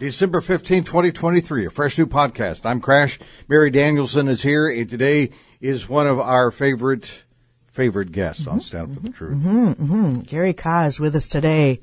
[0.00, 2.64] December 15, 2023, a fresh new podcast.
[2.64, 3.18] I'm Crash.
[3.48, 5.28] Mary Danielsen is here, and today
[5.60, 7.24] is one of our favorite
[7.66, 8.60] favorite guests on mm-hmm.
[8.60, 9.18] Stand for the mm-hmm.
[9.18, 9.38] Truth.
[9.78, 10.20] Mm-hmm.
[10.20, 11.82] Gary Kah is with us today.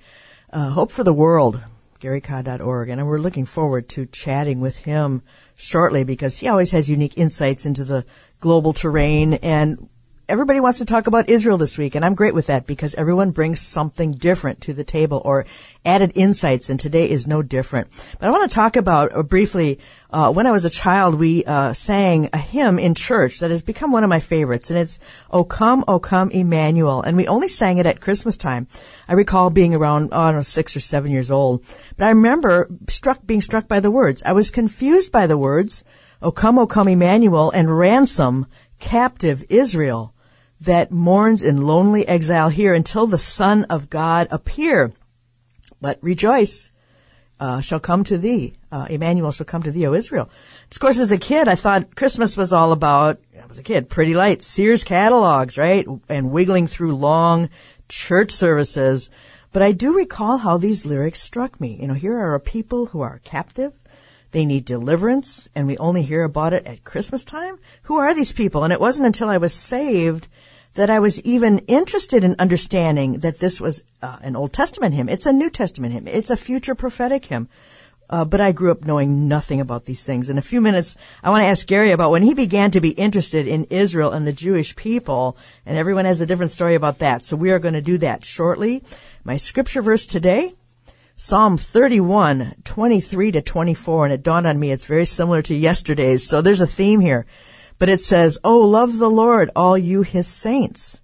[0.52, 1.64] Uh, Hope for the World,
[2.00, 2.90] GaryKah.org.
[2.90, 5.22] And we're looking forward to chatting with him
[5.56, 8.04] shortly because he always has unique insights into the
[8.40, 9.36] global terrain.
[9.36, 9.90] And
[10.30, 11.96] everybody wants to talk about Israel this week.
[11.96, 15.46] And I'm great with that because everyone brings something different to the table or
[15.86, 16.70] added insights.
[16.70, 17.88] And today is no different.
[18.20, 21.46] But I want to talk about uh, briefly, uh, when I was a child, we
[21.46, 24.70] uh, sang a hymn in church that has become one of my favorites.
[24.70, 25.00] And it's,
[25.32, 27.02] O come, O come, Emmanuel.
[27.02, 28.68] And we only sang it at Christmas time.
[29.08, 31.64] I recall being around, oh, I don't know, six or seven years old.
[31.96, 34.22] But I remember struck, being struck by the words.
[34.26, 35.86] I was confused by the words,
[36.22, 38.46] O come, O come, Emmanuel, and ransom
[38.80, 40.14] captive Israel
[40.60, 44.92] that mourns in lonely exile here until the Son of God appear.
[45.80, 46.72] But rejoice,
[47.40, 48.56] uh, shall come to thee.
[48.72, 50.30] Uh, Emmanuel shall come to thee, O Israel.
[50.72, 53.90] Of course, as a kid, I thought Christmas was all about, I was a kid,
[53.90, 55.86] pretty lights, Sears catalogs, right?
[56.10, 57.50] And wiggling through long
[57.88, 59.10] church services.
[59.54, 61.78] But I do recall how these lyrics struck me.
[61.80, 63.74] You know, here are a people who are captive.
[64.32, 67.60] They need deliverance, and we only hear about it at Christmas time.
[67.84, 68.64] Who are these people?
[68.64, 70.28] And it wasn't until I was saved
[70.78, 75.10] that I was even interested in understanding that this was uh, an Old Testament hymn.
[75.10, 76.08] It's a New Testament hymn.
[76.08, 77.50] It's a future prophetic hymn.
[78.12, 80.30] Uh, but I grew up knowing nothing about these things.
[80.30, 82.92] In a few minutes, I want to ask Gary about when he began to be
[82.92, 87.24] interested in Israel and the Jewish people, and everyone has a different story about that.
[87.24, 88.84] So we are going to do that shortly.
[89.24, 90.54] My scripture verse today,
[91.16, 96.30] Psalm 31, 23 to 24, and it dawned on me it's very similar to yesterday's.
[96.30, 97.26] So there's a theme here.
[97.80, 101.02] But it says, Oh, love the Lord, all you his saints.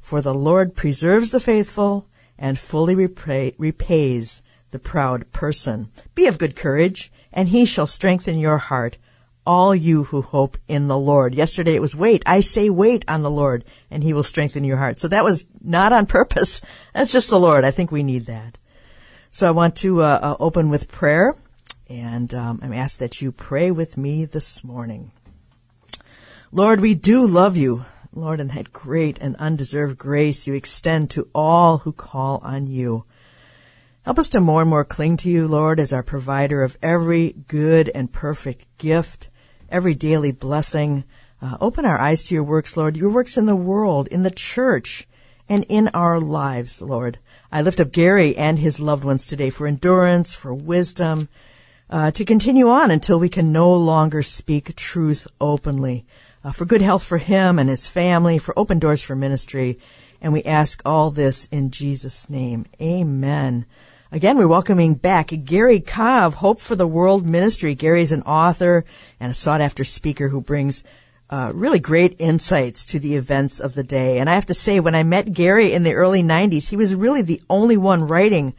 [0.00, 2.06] For the Lord preserves the faithful
[2.38, 5.90] and fully repay, repays the proud person.
[6.14, 8.98] Be of good courage, and he shall strengthen your heart,
[9.46, 11.34] all you who hope in the Lord.
[11.34, 12.22] Yesterday it was wait.
[12.26, 14.98] I say wait on the Lord, and he will strengthen your heart.
[14.98, 16.60] So that was not on purpose.
[16.92, 17.64] That's just the Lord.
[17.64, 18.58] I think we need that.
[19.30, 21.34] So I want to uh, uh, open with prayer,
[21.88, 25.12] and um, I'm asked that you pray with me this morning.
[26.56, 27.84] Lord, we do love you.
[28.12, 33.06] Lord, and that great and undeserved grace you extend to all who call on you.
[34.04, 37.34] Help us to more and more cling to you, Lord, as our provider of every
[37.48, 39.30] good and perfect gift,
[39.68, 41.02] every daily blessing.
[41.42, 44.30] Uh, open our eyes to your works, Lord, your works in the world, in the
[44.30, 45.08] church,
[45.48, 47.18] and in our lives, Lord.
[47.50, 51.28] I lift up Gary and his loved ones today for endurance, for wisdom,
[51.90, 56.06] uh, to continue on until we can no longer speak truth openly
[56.44, 59.78] uh, for good health for him and his family, for open doors for ministry.
[60.20, 62.66] And we ask all this in Jesus' name.
[62.80, 63.66] Amen.
[64.12, 67.74] Again, we're welcoming back Gary Kah of Hope for the World Ministry.
[67.74, 68.84] Gary is an author
[69.18, 70.84] and a sought after speaker who brings
[71.30, 74.18] uh, really great insights to the events of the day.
[74.18, 76.94] And I have to say, when I met Gary in the early 90s, he was
[76.94, 78.54] really the only one writing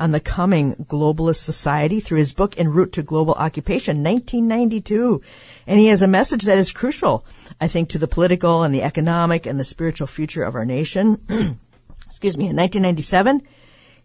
[0.00, 5.22] on the coming globalist society through his book En route to global occupation 1992
[5.66, 7.24] and he has a message that is crucial
[7.60, 11.20] i think to the political and the economic and the spiritual future of our nation.
[12.06, 13.42] Excuse me in 1997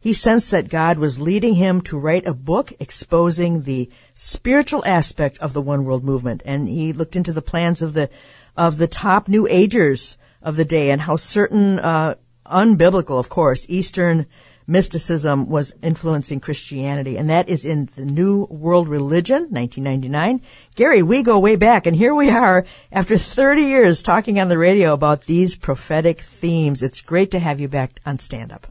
[0.05, 5.39] he sensed that God was leading him to write a book exposing the spiritual aspect
[5.39, 6.43] of the one world movement.
[6.45, 8.11] And he looked into the plans of the
[8.55, 12.13] of the top new agers of the day and how certain uh,
[12.45, 14.27] unbiblical of course eastern
[14.67, 20.41] mysticism was influencing Christianity, and that is in the New World Religion, 1999.
[20.75, 24.57] Gary, we go way back, and here we are after 30 years talking on the
[24.57, 26.83] radio about these prophetic themes.
[26.83, 28.67] It's great to have you back on Stand Up.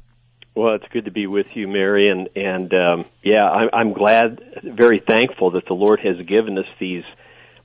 [0.54, 4.62] Well, it's good to be with you, Mary, and and um, yeah, I'm, I'm glad,
[4.62, 7.02] very thankful that the Lord has given us these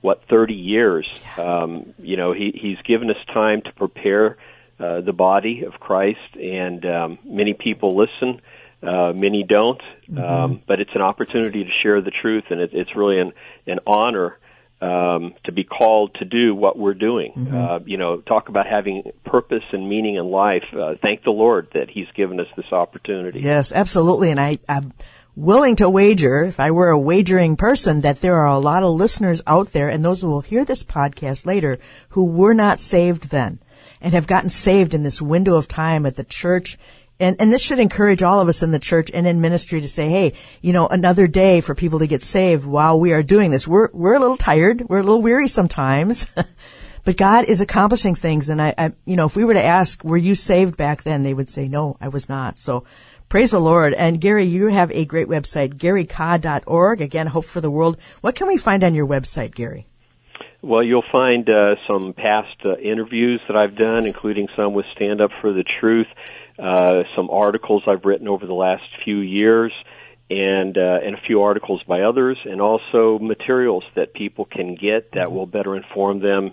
[0.00, 1.20] what 30 years.
[1.38, 4.38] Um, you know, He He's given us time to prepare
[4.80, 8.40] uh, the body of Christ, and um, many people listen,
[8.82, 9.80] uh, many don't.
[10.10, 10.18] Mm-hmm.
[10.18, 13.32] Um, but it's an opportunity to share the truth, and it, it's really an
[13.66, 14.38] an honor
[14.80, 17.32] um, to be called to do what we're doing.
[17.36, 17.54] Mm-hmm.
[17.54, 20.64] Uh, you know, talk about having purpose and meaning in life.
[20.72, 23.40] Uh, thank the Lord that He's given us this opportunity.
[23.40, 24.30] Yes, absolutely.
[24.30, 24.80] And I, I
[25.36, 28.94] willing to wager, if I were a wagering person, that there are a lot of
[28.94, 31.78] listeners out there and those who will hear this podcast later
[32.10, 33.58] who were not saved then
[34.00, 36.78] and have gotten saved in this window of time at the church.
[37.18, 39.88] And, and this should encourage all of us in the church and in ministry to
[39.88, 40.32] say, hey,
[40.62, 43.68] you know, another day for people to get saved while we are doing this.
[43.68, 44.88] We're, we're a little tired.
[44.88, 46.34] We're a little weary sometimes.
[47.04, 48.48] but God is accomplishing things.
[48.48, 51.22] And I, I, you know, if we were to ask, were you saved back then?
[51.22, 52.58] They would say, no, I was not.
[52.58, 52.84] So
[53.28, 53.92] praise the Lord.
[53.92, 57.02] And Gary, you have a great website, garykah.org.
[57.02, 57.98] Again, Hope for the World.
[58.22, 59.84] What can we find on your website, Gary?
[60.62, 65.20] Well, you'll find uh, some past uh, interviews that I've done, including some with Stand
[65.20, 66.08] Up for the Truth,
[66.58, 69.72] uh, some articles I've written over the last few years,
[70.28, 75.12] and uh, and a few articles by others, and also materials that people can get
[75.12, 76.52] that will better inform them.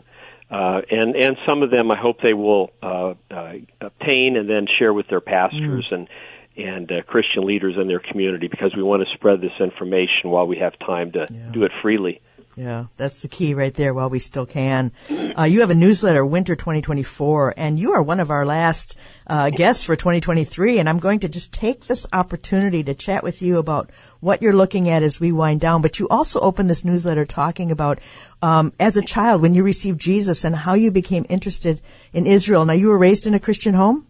[0.50, 4.68] Uh, and and some of them, I hope they will uh, uh, obtain and then
[4.80, 5.96] share with their pastors mm.
[5.96, 6.08] and
[6.56, 10.48] and uh, Christian leaders in their community because we want to spread this information while
[10.48, 11.50] we have time to yeah.
[11.52, 12.22] do it freely.
[12.58, 14.92] Yeah, that's the key right there while we still can.
[15.12, 19.52] Uh, you have a newsletter, Winter 2024, and you are one of our last uh,
[19.52, 20.80] guests for 2023.
[20.80, 24.56] And I'm going to just take this opportunity to chat with you about what you're
[24.56, 25.84] looking at as we wind down.
[25.84, 28.00] But you also opened this newsletter talking about
[28.42, 31.80] um, as a child when you received Jesus and how you became interested
[32.12, 32.66] in Israel.
[32.66, 34.08] Now, you were raised in a Christian home?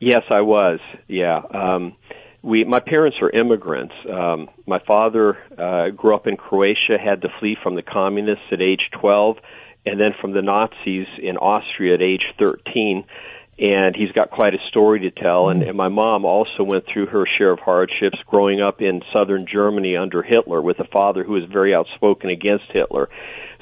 [0.00, 0.80] Yes, I was.
[1.06, 1.40] Yeah.
[1.54, 1.94] Um,
[2.48, 3.94] we my parents are immigrants.
[4.10, 8.62] Um, my father uh, grew up in Croatia, had to flee from the communists at
[8.62, 9.36] age 12,
[9.84, 13.04] and then from the Nazis in Austria at age 13.
[13.60, 15.48] And he's got quite a story to tell.
[15.48, 19.46] And, and my mom also went through her share of hardships growing up in southern
[19.52, 23.08] Germany under Hitler with a father who was very outspoken against Hitler.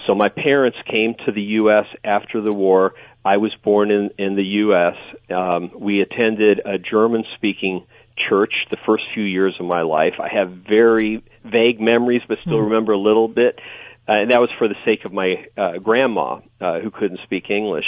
[0.06, 1.86] So my parents came to the U.S.
[2.04, 2.92] after the war.
[3.24, 4.96] I was born in in the U.S.
[5.34, 10.14] Um, we attended a German-speaking church the first few years of my life.
[10.20, 12.64] I have very vague memories, but still mm.
[12.64, 13.60] remember a little bit.
[14.08, 17.50] Uh, and that was for the sake of my uh, grandma, uh, who couldn't speak
[17.50, 17.86] English.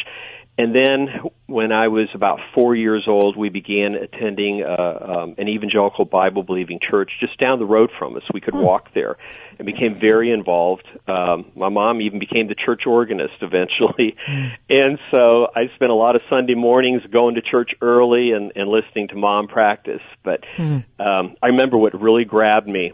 [0.58, 1.08] And then
[1.46, 6.42] when I was about four years old, we began attending uh, um, an evangelical Bible
[6.42, 8.24] believing church just down the road from us.
[8.34, 8.62] We could hmm.
[8.62, 9.16] walk there
[9.56, 10.86] and became very involved.
[11.06, 14.16] Um, my mom even became the church organist eventually.
[14.26, 14.46] Hmm.
[14.68, 18.68] And so I spent a lot of Sunday mornings going to church early and, and
[18.68, 20.02] listening to mom practice.
[20.24, 20.78] But hmm.
[20.98, 22.92] um, I remember what really grabbed me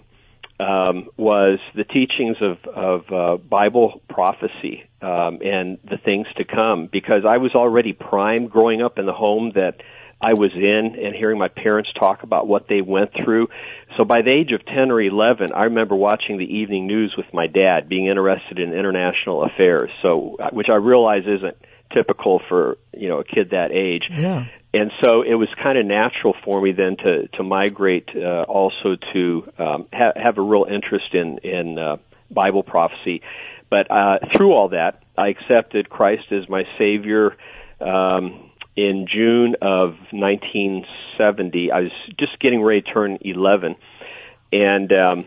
[0.61, 6.89] um, was the teachings of, of uh, Bible prophecy um, and the things to come.
[6.91, 9.81] Because I was already primed growing up in the home that
[10.21, 13.49] I was in and hearing my parents talk about what they went through.
[13.97, 17.27] So by the age of 10 or 11, I remember watching the evening news with
[17.33, 19.91] my dad, being interested in international affairs.
[20.03, 21.57] So, uh, which I realize isn't
[21.95, 24.05] typical for, you know, a kid that age.
[24.17, 28.43] Yeah and so it was kind of natural for me then to to migrate uh,
[28.43, 31.97] also to um, ha- have a real interest in in uh,
[32.31, 33.23] Bible prophecy.
[33.71, 37.37] But uh, through all that, I accepted Christ as my Savior
[37.81, 41.71] um, in June of 1970.
[41.71, 43.77] I was just getting ready to turn 11,
[44.53, 45.25] and um,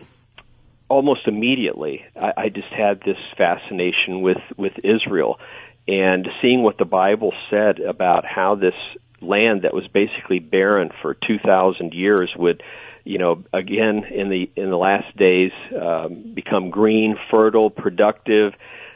[0.90, 5.40] almost immediately, I, I just had this fascination with with Israel
[5.88, 8.74] and seeing what the Bible said about how this
[9.20, 12.62] land that was basically barren for 2,000 years would,
[13.04, 18.52] you know, again in the in the last days um, become green, fertile, productive.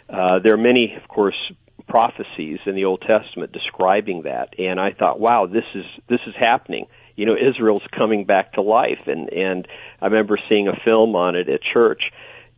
[0.09, 1.53] Uh, there are many, of course,
[1.89, 6.35] prophecies in the Old Testament describing that, and I thought, wow, this is this is
[6.39, 6.87] happening.
[7.17, 9.69] You know, Israel's coming back to life, and and
[10.01, 12.03] I remember seeing a film on it at church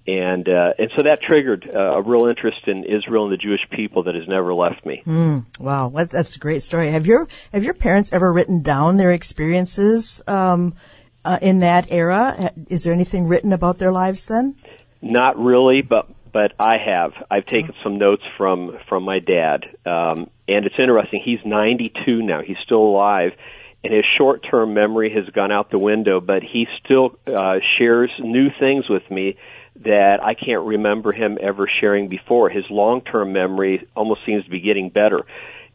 [0.06, 3.60] and uh, and so that triggered uh, a real interest in Israel and the Jewish
[3.70, 5.02] people that has never left me.
[5.06, 6.90] Mm, wow, that's a great story.
[6.90, 10.74] Have your have your parents ever written down their experiences um,
[11.24, 12.50] uh, in that era?
[12.68, 14.56] Is there anything written about their lives then?
[15.00, 17.12] Not really, but but I have.
[17.30, 21.22] I've taken some notes from from my dad, um, and it's interesting.
[21.24, 22.42] He's 92 now.
[22.42, 23.32] He's still alive.
[23.82, 28.48] And his short-term memory has gone out the window, but he still uh, shares new
[28.58, 29.36] things with me
[29.82, 32.48] that I can't remember him ever sharing before.
[32.48, 35.24] His long-term memory almost seems to be getting better.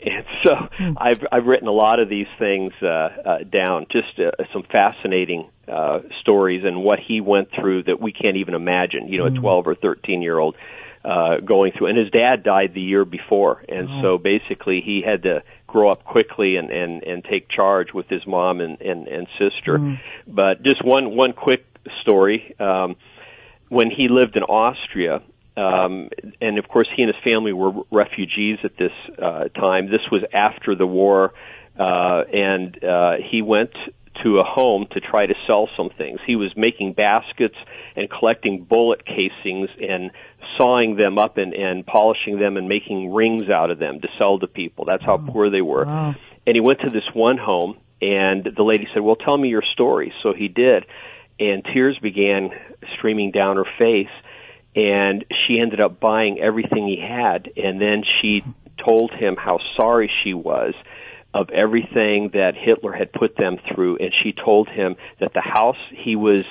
[0.02, 0.94] And so hmm.
[0.98, 5.50] I've I've written a lot of these things uh, uh, down, just uh, some fascinating
[5.68, 9.08] uh, stories and what he went through that we can't even imagine.
[9.08, 9.40] You know, a hmm.
[9.42, 10.56] 12 or 13 year old
[11.04, 14.02] uh, going through, and his dad died the year before, and oh.
[14.02, 18.26] so basically he had to grow up quickly and and and take charge with his
[18.26, 19.78] mom and and, and sister.
[19.78, 20.00] Mm.
[20.28, 21.66] But just one one quick
[22.02, 22.56] story.
[22.60, 22.96] Um,
[23.70, 25.22] when he lived in Austria,
[25.56, 26.10] um,
[26.42, 29.90] and of course he and his family were refugees at this uh, time.
[29.90, 31.34] This was after the war,
[31.78, 33.72] uh, and uh, he went
[34.24, 36.20] to a home to try to sell some things.
[36.26, 37.56] He was making baskets
[37.96, 40.12] and collecting bullet casings and
[40.58, 44.40] sawing them up and, and polishing them and making rings out of them to sell
[44.40, 44.86] to people.
[44.86, 45.86] That's how poor they were.
[45.86, 46.16] Wow.
[46.46, 49.64] And he went to this one home, and the lady said, "Well, tell me your
[49.74, 50.86] story." So he did,
[51.40, 52.50] and tears began
[52.98, 54.08] streaming down her face.
[54.76, 58.44] And she ended up buying everything he had, and then she
[58.86, 60.74] told him how sorry she was
[61.34, 65.78] of everything that Hitler had put them through, and she told him that the house
[65.92, 66.44] he was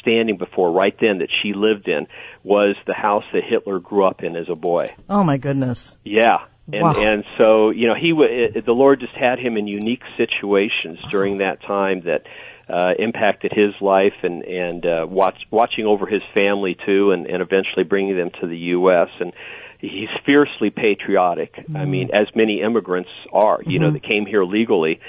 [0.00, 2.06] standing before right then that she lived in
[2.42, 4.94] was the house that Hitler grew up in as a boy.
[5.08, 5.96] Oh my goodness.
[6.04, 6.36] Yeah.
[6.72, 6.94] And Wow.
[6.96, 10.98] and so you know he wa it, the Lord just had him in unique situations
[11.10, 12.22] during that time that
[12.68, 17.42] uh, impacted his life and and uh, watch, watching over his family too and and
[17.42, 19.08] eventually bringing them to the U.S.
[19.20, 19.32] and
[19.78, 21.64] he's fiercely patriotic.
[21.74, 25.00] I mean, as many immigrants are, you know, that came here legally,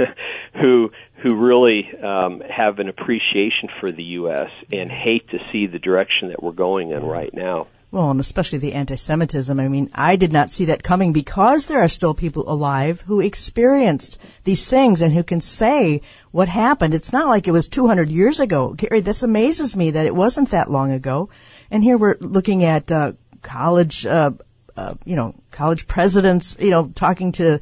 [0.60, 0.90] who
[1.22, 4.50] who really um, have an appreciation for the U.S.
[4.72, 7.66] and hate to see the direction that we're going in right now.
[7.92, 9.58] Well, and especially the anti-Semitism.
[9.58, 13.20] I mean, I did not see that coming because there are still people alive who
[13.20, 16.94] experienced these things and who can say what happened.
[16.94, 18.74] It's not like it was 200 years ago.
[18.74, 21.30] Gary, this amazes me that it wasn't that long ago.
[21.68, 24.32] And here we're looking at uh, college, uh,
[24.76, 27.58] uh, you know, college presidents, you know, talking to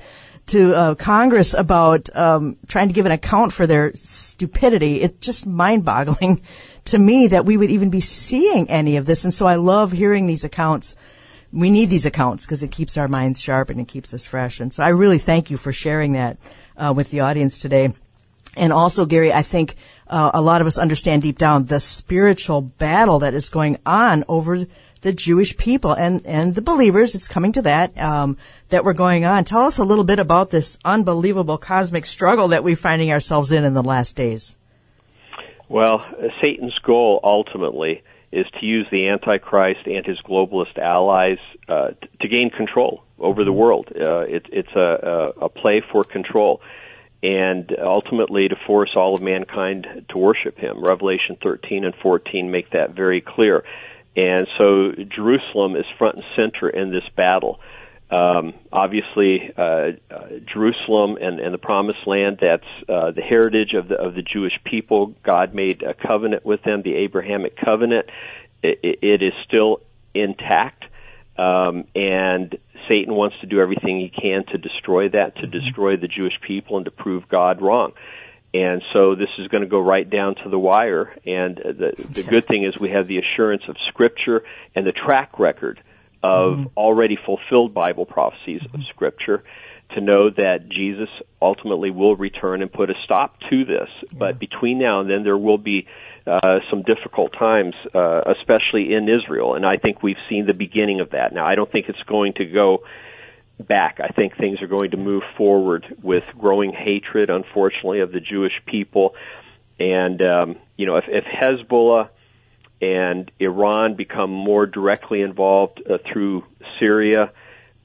[0.48, 5.02] to uh, Congress about um, trying to give an account for their stupidity.
[5.02, 6.42] It's just mind-boggling
[6.86, 9.24] to me that we would even be seeing any of this.
[9.24, 10.96] And so I love hearing these accounts.
[11.52, 14.60] We need these accounts because it keeps our minds sharp and it keeps us fresh.
[14.60, 16.38] And so I really thank you for sharing that
[16.76, 17.92] uh, with the audience today.
[18.56, 19.76] And also, Gary, I think
[20.08, 24.24] uh, a lot of us understand deep down the spiritual battle that is going on
[24.28, 24.66] over
[25.02, 27.14] the Jewish people and, and the believers.
[27.14, 28.36] It's coming to that um,
[28.68, 29.44] that we're going on.
[29.44, 33.64] Tell us a little bit about this unbelievable cosmic struggle that we're finding ourselves in
[33.64, 34.56] in the last days.
[35.68, 36.00] Well,
[36.40, 38.02] Satan's goal ultimately
[38.32, 41.38] is to use the Antichrist and his globalist allies
[41.68, 43.88] uh, t- to gain control over the world.
[43.94, 46.60] Uh, it, it's a, a, a play for control
[47.22, 50.82] and ultimately to force all of mankind to worship him.
[50.82, 53.64] Revelation 13 and 14 make that very clear.
[54.18, 57.60] And so Jerusalem is front and center in this battle.
[58.10, 63.86] Um, obviously, uh, uh, Jerusalem and, and the Promised Land, that's uh, the heritage of
[63.86, 65.14] the, of the Jewish people.
[65.22, 68.06] God made a covenant with them, the Abrahamic covenant.
[68.60, 69.82] It, it is still
[70.14, 70.84] intact.
[71.36, 72.58] Um, and
[72.88, 76.76] Satan wants to do everything he can to destroy that, to destroy the Jewish people,
[76.76, 77.92] and to prove God wrong.
[78.54, 81.14] And so this is going to go right down to the wire.
[81.26, 84.42] And the, the good thing is we have the assurance of Scripture
[84.74, 85.82] and the track record
[86.22, 89.44] of already fulfilled Bible prophecies of Scripture
[89.94, 91.08] to know that Jesus
[91.40, 93.88] ultimately will return and put a stop to this.
[94.12, 95.86] But between now and then, there will be
[96.26, 99.54] uh, some difficult times, uh, especially in Israel.
[99.54, 101.32] And I think we've seen the beginning of that.
[101.32, 102.84] Now, I don't think it's going to go
[103.58, 104.00] back.
[104.00, 108.52] I think things are going to move forward with growing hatred, unfortunately, of the Jewish
[108.66, 109.14] people.
[109.78, 112.08] And, um, you know, if, if Hezbollah
[112.80, 116.44] and Iran become more directly involved uh, through
[116.78, 117.32] Syria,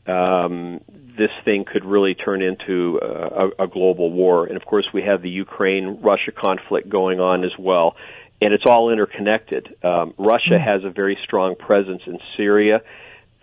[0.05, 0.81] um,
[1.17, 4.45] this thing could really turn into uh, a, a global war.
[4.45, 7.95] And of course, we have the Ukraine Russia conflict going on as well.
[8.41, 9.75] And it's all interconnected.
[9.83, 12.81] Um, Russia has a very strong presence in Syria.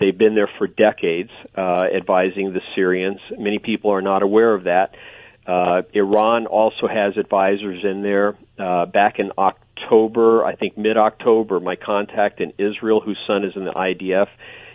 [0.00, 3.21] They've been there for decades, uh, advising the Syrians.
[3.38, 4.95] Many people are not aware of that.
[5.47, 8.37] Uh, Iran also has advisors in there.
[8.59, 13.52] Uh, back in October, I think mid October, my contact in Israel, whose son is
[13.54, 14.28] in the IDF,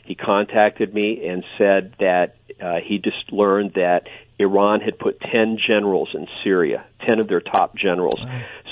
[0.05, 5.57] he contacted me and said that uh, he just learned that Iran had put 10
[5.65, 8.19] generals in Syria, 10 of their top generals.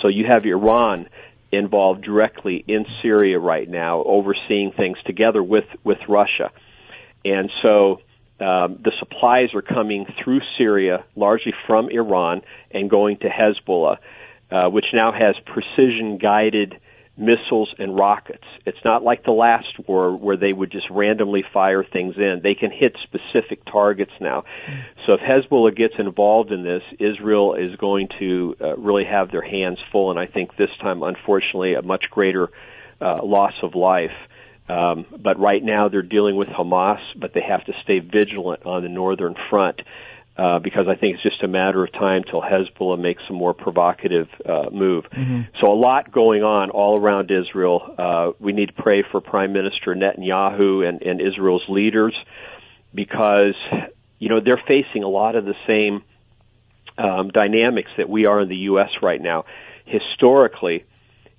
[0.02, 1.08] So you have Iran
[1.54, 6.52] involved directly in Syria right now, overseeing things together with, with Russia.
[7.24, 8.02] And so
[8.40, 12.42] um, the supplies are coming through Syria, largely from Iran,
[12.72, 13.98] and going to Hezbollah,
[14.52, 16.80] uh, which now has precision guided
[17.16, 18.44] missiles and rockets.
[18.66, 22.42] It's not like the last war where they would just randomly fire things in.
[22.42, 24.46] They can hit specific targets now.
[25.06, 29.44] So if Hezbollah gets involved in this, Israel is going to uh, really have their
[29.44, 32.50] hands full, and I think this time, unfortunately, a much greater
[33.00, 34.12] uh, loss of life.
[34.68, 38.82] Um, but right now they're dealing with Hamas, but they have to stay vigilant on
[38.82, 39.82] the northern front
[40.36, 43.54] uh, because I think it's just a matter of time till Hezbollah makes a more
[43.54, 45.06] provocative uh, move.
[45.62, 47.96] So a lot going on all around Israel.
[47.98, 52.16] Uh, we need to pray for Prime Minister Netanyahu and, and Israel's leaders
[52.94, 53.56] because
[54.20, 56.04] you know they're facing a lot of the same
[56.98, 58.92] um, dynamics that we are in the U.S.
[59.02, 59.46] right now.
[59.86, 60.86] Historically,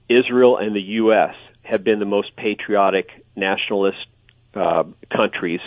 [0.08, 1.34] Israel and the U.S.
[1.62, 4.06] have been the most patriotic nationalist
[4.54, 4.84] uh,
[5.14, 5.60] countries.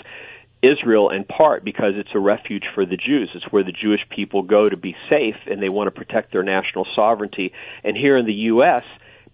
[0.61, 3.29] Israel, in part, because it's a refuge for the Jews.
[3.35, 6.43] It's where the Jewish people go to be safe, and they want to protect their
[6.43, 7.53] national sovereignty.
[7.83, 8.83] And here in the U.S.,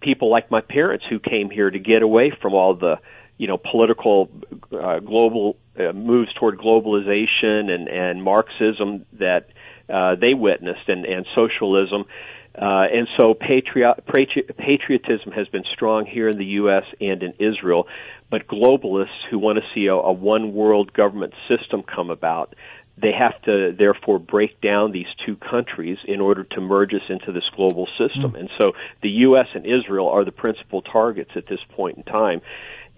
[0.01, 2.97] people like my parents who came here to get away from all the
[3.37, 4.29] you know political
[4.71, 9.47] uh, global uh, moves toward globalization and and Marxism that
[9.89, 12.05] uh, they witnessed and and socialism
[12.55, 16.83] uh, and so patriot, patriotism has been strong here in the U.S.
[17.01, 17.87] and in Israel,
[18.29, 22.53] but globalists who want to see a, a one world government system come about,
[22.95, 27.31] they have to therefore break down these two countries in order to merge us into
[27.31, 28.33] this global system.
[28.33, 28.39] Mm.
[28.41, 29.47] And so the U.S.
[29.55, 32.41] and Israel are the principal targets at this point in time.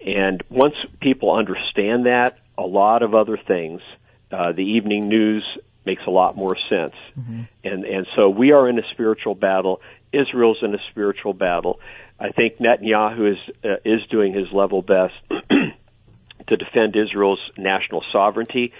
[0.04, 3.80] And once people understand that, a lot of other things,
[4.30, 6.94] uh, the evening news makes a lot more sense.
[7.18, 7.42] Mm-hmm.
[7.64, 9.80] And and so we are in a spiritual battle.
[10.12, 11.80] Israel's in a spiritual battle.
[12.18, 15.14] I think Netanyahu is uh, is doing his level best
[16.48, 18.72] to defend Israel's national sovereignty.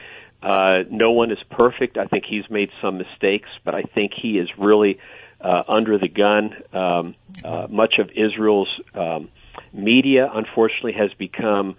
[0.43, 1.97] Uh, no one is perfect.
[1.97, 4.99] I think he's made some mistakes, but I think he is really
[5.41, 6.55] uh, under the gun.
[6.73, 9.29] Um, uh, much of Israel's um,
[9.73, 11.77] media, unfortunately, has become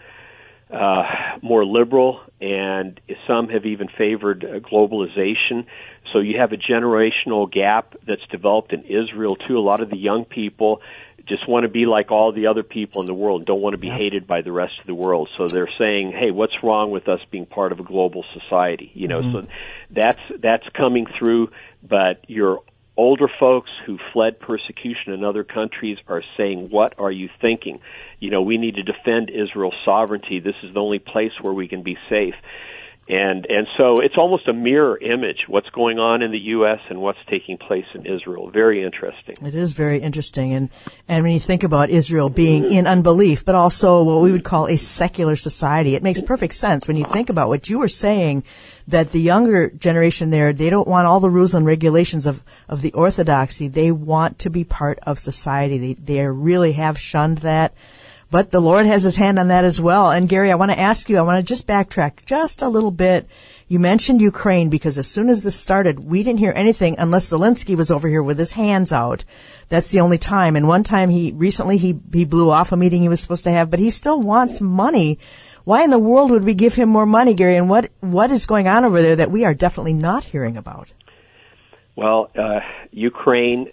[0.72, 1.04] uh,
[1.42, 5.66] more liberal, and some have even favored uh, globalization.
[6.12, 9.58] So you have a generational gap that's developed in Israel too.
[9.58, 10.82] A lot of the young people
[11.28, 13.78] just want to be like all the other people in the world don't want to
[13.78, 15.30] be hated by the rest of the world.
[15.38, 19.08] So they're saying, "Hey, what's wrong with us being part of a global society?" You
[19.08, 19.46] know, mm-hmm.
[19.46, 19.48] so
[19.92, 21.52] that's that's coming through.
[21.84, 22.62] But you're
[22.98, 27.80] older folks who fled persecution in other countries are saying, What are you thinking?
[28.20, 30.40] You know, we need to defend Israel's sovereignty.
[30.40, 32.36] This is the only place where we can be safe
[33.10, 36.80] and and so it's almost a mirror image what's going on in the U.S.
[36.90, 38.50] and what's taking place in Israel.
[38.50, 39.36] Very interesting.
[39.46, 40.70] It is very interesting, and
[41.08, 44.68] and when you think about Israel being in unbelief, but also what we would call
[44.68, 48.44] a secular society, it makes perfect sense when you think about what you were saying.
[48.90, 52.82] That the younger generation there, they don't want all the rules and regulations of, of
[52.82, 53.68] the orthodoxy.
[53.68, 55.78] They want to be part of society.
[55.78, 57.74] They, they really have shunned that.
[58.30, 60.12] But the Lord has his hand on that as well.
[60.12, 62.92] And Gary, I want to ask you, I want to just backtrack just a little
[62.92, 63.26] bit.
[63.70, 67.76] You mentioned Ukraine because as soon as this started, we didn't hear anything unless Zelensky
[67.76, 69.24] was over here with his hands out.
[69.70, 70.58] That's the only time.
[70.58, 73.52] And one time he, recently he, he blew off a meeting he was supposed to
[73.52, 75.20] have, but he still wants money.
[75.64, 77.56] Why in the world would we give him more money, Gary?
[77.56, 80.92] And what, what is going on over there that we are definitely not hearing about?
[81.96, 82.60] Well, uh,
[82.92, 83.72] Ukraine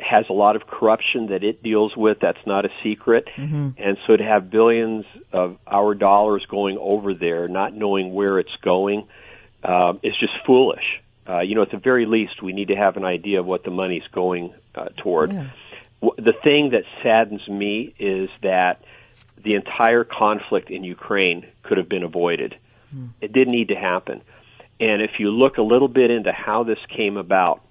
[0.00, 2.18] has a lot of corruption that it deals with.
[2.20, 3.28] That's not a secret.
[3.36, 3.70] Mm-hmm.
[3.78, 8.56] And so to have billions of our dollars going over there, not knowing where it's
[8.62, 9.08] going,
[9.62, 11.02] uh, is just foolish.
[11.28, 13.62] Uh, you know, at the very least, we need to have an idea of what
[13.64, 15.32] the money's going uh, toward.
[15.32, 15.48] Yeah.
[16.00, 18.82] The thing that saddens me is that
[19.42, 22.56] the entire conflict in Ukraine could have been avoided.
[22.94, 23.10] Mm.
[23.20, 24.22] It didn't need to happen.
[24.80, 27.62] And if you look a little bit into how this came about,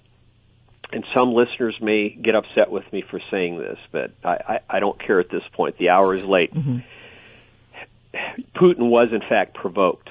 [0.91, 4.79] and some listeners may get upset with me for saying this, but I, I, I
[4.79, 5.77] don't care at this point.
[5.77, 6.53] The hour is late.
[6.53, 6.79] Mm-hmm.
[8.55, 10.09] Putin was, in fact, provoked.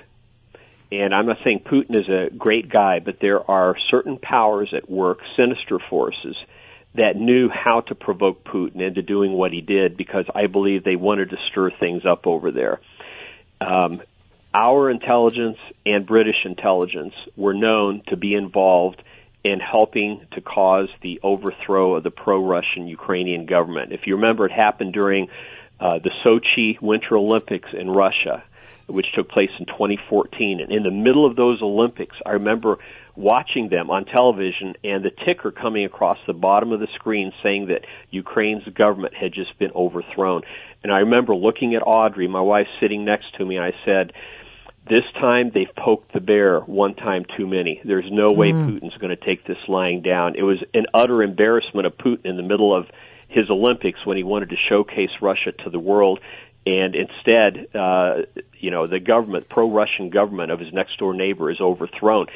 [0.92, 4.88] And I'm not saying Putin is a great guy, but there are certain powers at
[4.88, 6.36] work, sinister forces,
[6.94, 10.96] that knew how to provoke Putin into doing what he did because I believe they
[10.96, 12.80] wanted to stir things up over there.
[13.60, 14.02] Um,
[14.54, 19.02] our intelligence and British intelligence were known to be involved
[19.46, 23.92] in helping to cause the overthrow of the pro-Russian Ukrainian government.
[23.92, 25.28] If you remember, it happened during
[25.78, 28.42] uh, the Sochi Winter Olympics in Russia,
[28.88, 30.61] which took place in 2014.
[30.61, 32.78] And in the middle of those Olympics, I remember
[33.14, 37.68] watching them on television and the ticker coming across the bottom of the screen saying
[37.68, 40.42] that Ukraine's government had just been overthrown.
[40.82, 44.12] And I remember looking at Audrey, my wife, sitting next to me, and I said,
[44.88, 47.81] this time they've poked the bear one time too many.
[47.85, 48.68] There's no way mm.
[48.68, 50.37] Putin's going to take this lying down.
[50.37, 52.87] It was an utter embarrassment of Putin in the middle of
[53.29, 56.20] his Olympics when he wanted to showcase Russia to the world,
[56.64, 58.22] and instead, uh,
[58.59, 62.27] you know, the government, pro-Russian government of his next door neighbor is overthrown.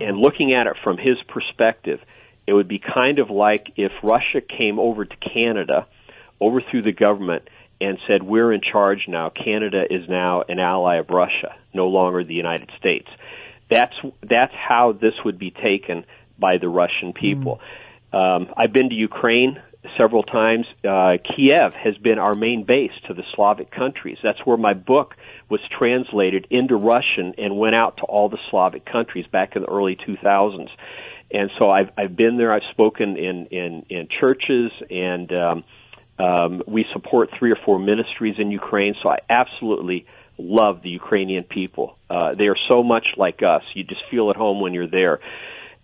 [0.00, 2.00] And looking at it from his perspective,
[2.46, 5.86] it would be kind of like if Russia came over to Canada,
[6.40, 7.48] overthrew the government,
[7.80, 9.30] and said, We're in charge now.
[9.30, 13.08] Canada is now an ally of Russia, no longer the United States.
[13.70, 16.04] That's, that's how this would be taken
[16.38, 17.60] by the Russian people.
[18.12, 18.18] Mm.
[18.18, 19.60] Um, I've been to Ukraine
[19.96, 20.66] several times.
[20.84, 24.18] Uh, Kiev has been our main base to the Slavic countries.
[24.22, 25.14] That's where my book
[25.48, 29.68] was translated into Russian and went out to all the Slavic countries back in the
[29.68, 30.68] early 2000s.
[31.30, 32.52] and so I've I've been there.
[32.52, 35.64] I've spoken in in in churches, and um,
[36.18, 38.94] um, we support three or four ministries in Ukraine.
[39.02, 41.96] So I absolutely love the Ukrainian people.
[42.08, 43.62] Uh, they are so much like us.
[43.74, 45.20] You just feel at home when you're there.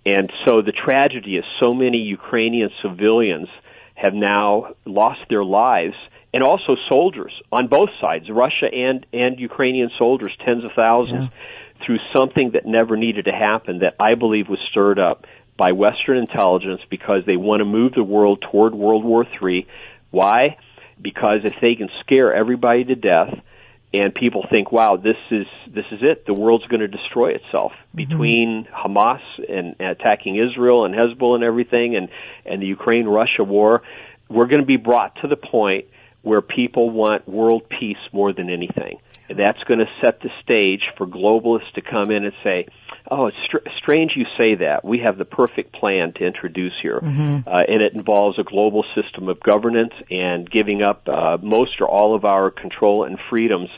[0.07, 3.49] And so the tragedy is so many Ukrainian civilians
[3.95, 5.95] have now lost their lives
[6.33, 11.87] and also soldiers on both sides, Russia and, and Ukrainian soldiers, tens of thousands, yeah.
[11.87, 16.19] through something that never needed to happen that I believe was stirred up by Western
[16.19, 19.67] intelligence because they want to move the world toward World War III.
[20.15, 20.57] Why?
[21.01, 23.35] Because if they can scare everybody to death,
[23.93, 26.27] and people think, "Wow, this is this is it.
[26.27, 27.97] The world's going to destroy itself." Mm-hmm.
[27.97, 32.09] Between Hamas and attacking Israel and Hezbollah and everything, and
[32.47, 33.83] and the Ukraine-Russia war,
[34.29, 35.87] we're going to be brought to the point
[36.23, 38.99] where people want world peace more than anything.
[39.29, 42.67] And that's going to set the stage for globalists to come in and say,
[43.11, 44.85] "Oh, it's str- strange you say that.
[44.85, 47.49] We have the perfect plan to introduce here, mm-hmm.
[47.49, 51.89] uh, and it involves a global system of governance and giving up uh, most or
[51.89, 53.71] all of our control and freedoms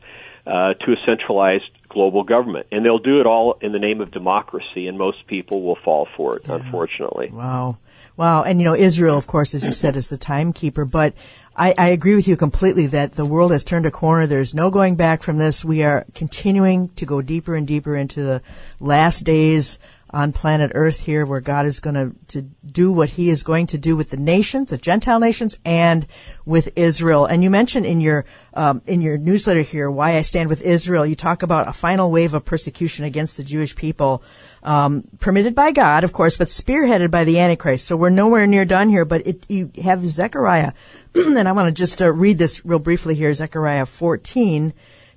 [0.46, 2.66] uh, to a centralized global government.
[2.70, 6.08] And they'll do it all in the name of democracy, and most people will fall
[6.16, 6.56] for it, yeah.
[6.56, 7.30] unfortunately.
[7.32, 7.78] Wow.
[8.16, 8.44] Wow.
[8.44, 10.84] And, you know, Israel, of course, as you said, is the timekeeper.
[10.84, 11.14] But
[11.58, 14.26] I, I agree with you completely that the world has turned a corner.
[14.26, 15.64] There's no going back from this.
[15.64, 18.42] We are continuing to go deeper and deeper into the
[18.78, 19.78] last days
[20.16, 23.76] on planet Earth here where God is going to do what he is going to
[23.76, 26.06] do with the nations, the Gentile nations, and
[26.46, 27.26] with Israel.
[27.26, 28.24] And you mentioned in your,
[28.54, 32.10] um, in your newsletter here, Why I Stand with Israel, you talk about a final
[32.10, 34.22] wave of persecution against the Jewish people,
[34.62, 37.84] um, permitted by God, of course, but spearheaded by the Antichrist.
[37.84, 40.72] So we're nowhere near done here, but it, you have Zechariah,
[41.14, 44.72] and I want to just uh, read this real briefly here, Zechariah 14,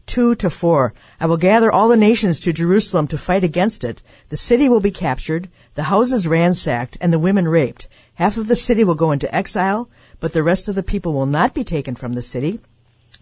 [0.09, 0.91] two to four.
[1.19, 4.01] I will gather all the nations to Jerusalem to fight against it.
[4.29, 7.87] The city will be captured, the houses ransacked, and the women raped.
[8.15, 9.87] Half of the city will go into exile,
[10.19, 12.59] but the rest of the people will not be taken from the city.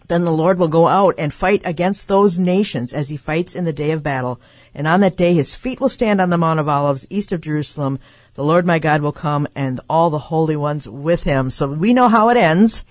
[0.08, 3.66] Then the Lord will go out and fight against those nations as he fights in
[3.66, 4.40] the day of battle.
[4.74, 7.42] And on that day his feet will stand on the Mount of Olives east of
[7.42, 7.98] Jerusalem.
[8.32, 11.50] The Lord my God will come and all the holy ones with him.
[11.50, 12.86] So we know how it ends.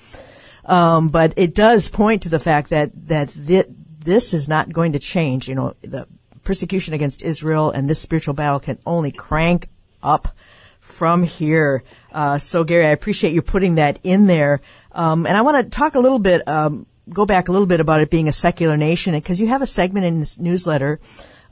[0.67, 3.67] Um, but it does point to the fact that that th-
[4.07, 5.49] this is not going to change.
[5.49, 6.07] You know, the
[6.43, 9.67] persecution against Israel and this spiritual battle can only crank
[10.01, 10.29] up
[10.79, 11.83] from here.
[12.13, 14.61] Uh, so, Gary, I appreciate you putting that in there.
[14.93, 17.81] Um, and I want to talk a little bit, um, go back a little bit
[17.81, 21.01] about it being a secular nation, because you have a segment in this newsletter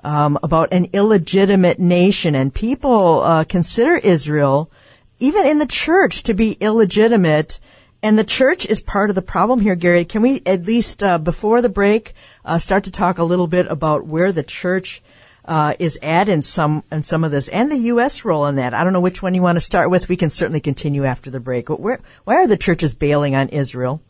[0.05, 4.71] um, about an illegitimate nation, and people uh, consider Israel,
[5.19, 7.59] even in the church, to be illegitimate.
[8.05, 10.05] And the church is part of the problem here, Gary.
[10.05, 12.13] Can we at least, uh, before the break,
[12.45, 15.01] uh, start to talk a little bit about where the church
[15.45, 18.23] uh, is at in some in some of this, and the U.S.
[18.23, 18.75] role in that?
[18.75, 20.07] I don't know which one you want to start with.
[20.07, 21.67] We can certainly continue after the break.
[21.69, 24.03] Where, why are the churches bailing on Israel?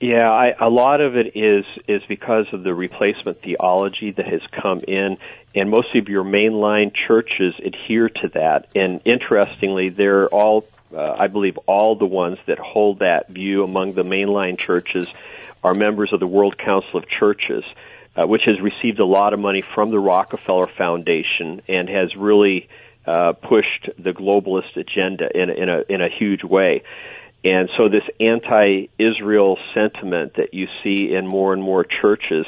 [0.00, 4.42] Yeah, I, a lot of it is is because of the replacement theology that has
[4.52, 5.18] come in,
[5.56, 8.68] and most of your mainline churches adhere to that.
[8.76, 13.92] And interestingly, they're all uh, I believe all the ones that hold that view among
[13.92, 15.08] the mainline churches
[15.62, 17.64] are members of the World Council of Churches,
[18.16, 22.68] uh, which has received a lot of money from the Rockefeller Foundation and has really
[23.06, 26.82] uh, pushed the globalist agenda in, in a in a huge way.
[27.42, 32.44] And so this anti-Israel sentiment that you see in more and more churches,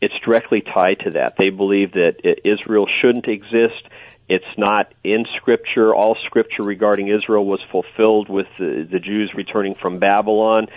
[0.00, 1.34] it's directly tied to that.
[1.36, 3.82] They believe that Israel shouldn't exist
[4.28, 5.94] it's not in Scripture.
[5.94, 10.68] All Scripture regarding Israel was fulfilled with the, the Jews returning from Babylon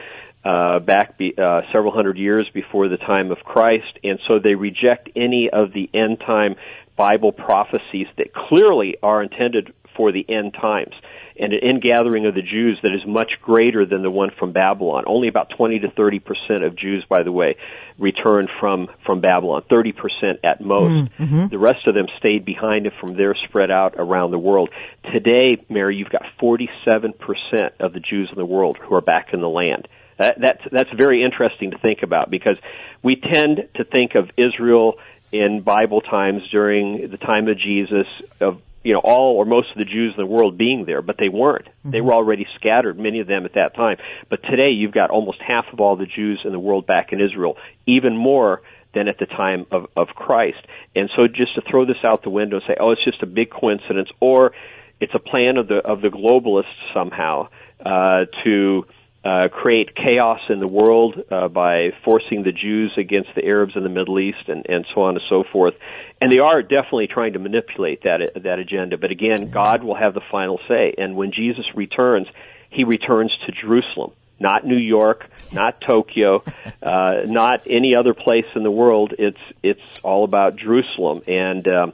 [0.43, 4.55] uh, back be, uh, several hundred years before the time of Christ, and so they
[4.55, 6.55] reject any of the end time
[6.95, 10.93] Bible prophecies that clearly are intended for the end times
[11.39, 15.05] and an ingathering of the Jews that is much greater than the one from Babylon.
[15.07, 17.55] Only about 20 to 30 percent of Jews, by the way,
[17.97, 19.63] returned from, from Babylon.
[19.69, 20.91] 30 percent at most.
[20.91, 21.47] Mm, mm-hmm.
[21.47, 24.69] The rest of them stayed behind and from there spread out around the world.
[25.13, 29.33] Today, Mary, you've got 47 percent of the Jews in the world who are back
[29.33, 29.87] in the land.
[30.17, 32.59] That, that's, that's very interesting to think about because
[33.01, 34.97] we tend to think of Israel
[35.31, 38.07] in Bible times during the time of Jesus,
[38.41, 41.17] of you know all or most of the Jews in the world being there, but
[41.17, 41.65] they weren't.
[41.65, 41.91] Mm-hmm.
[41.91, 43.97] They were already scattered, many of them at that time.
[44.29, 47.21] But today, you've got almost half of all the Jews in the world back in
[47.21, 48.61] Israel, even more
[48.93, 50.65] than at the time of, of Christ.
[50.95, 53.27] And so, just to throw this out the window and say, "Oh, it's just a
[53.27, 54.53] big coincidence," or
[54.99, 57.49] it's a plan of the of the globalists somehow
[57.85, 58.85] uh, to
[59.23, 63.83] uh, create chaos in the world uh, by forcing the Jews against the Arabs in
[63.83, 65.75] the Middle East and, and so on and so forth.
[66.21, 68.97] And they are definitely trying to manipulate that that agenda.
[68.97, 70.93] But again, God will have the final say.
[70.97, 72.27] And when Jesus returns,
[72.69, 76.43] he returns to Jerusalem, not New York, not Tokyo,
[76.81, 79.15] uh, not any other place in the world.
[79.19, 81.23] It's it's all about Jerusalem.
[81.27, 81.93] And um,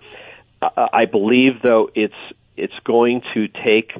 [0.61, 2.13] I, I believe, though, it's
[2.55, 3.93] it's going to take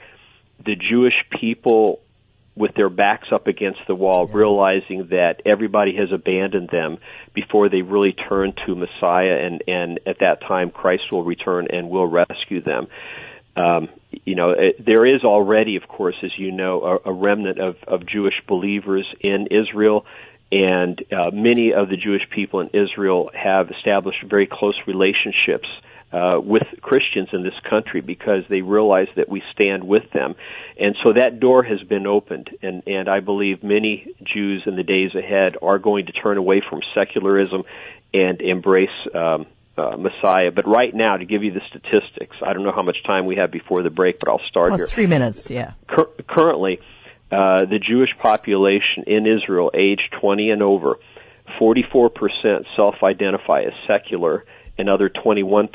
[0.64, 2.02] the Jewish people
[2.56, 6.98] with their backs up against the wall, realizing that everybody has abandoned them
[7.34, 11.90] before they really turn to Messiah, and and at that time Christ will return and
[11.90, 12.88] will rescue them.
[13.58, 13.90] Um,
[14.26, 17.78] you know, it, there is already, of course, as you know, a, a remnant of,
[17.88, 20.06] of Jewish believers in Israel,
[20.52, 25.68] and uh, many of the Jewish people in Israel have established very close relationships
[26.12, 30.36] uh, with Christians in this country because they realize that we stand with them.
[30.80, 34.84] And so that door has been opened, and, and I believe many Jews in the
[34.84, 37.64] days ahead are going to turn away from secularism
[38.14, 39.46] and embrace um,
[39.78, 40.52] uh, Messiah.
[40.52, 43.36] But right now, to give you the statistics, I don't know how much time we
[43.38, 44.88] have before the break, but I'll start oh, here.
[44.88, 45.74] Three minutes, yeah.
[45.88, 46.80] Cur- currently,
[47.32, 50.98] uh, the Jewish population in Israel, age 20 and over,
[51.60, 54.46] 44% self-identify as secular
[54.78, 55.70] another 21%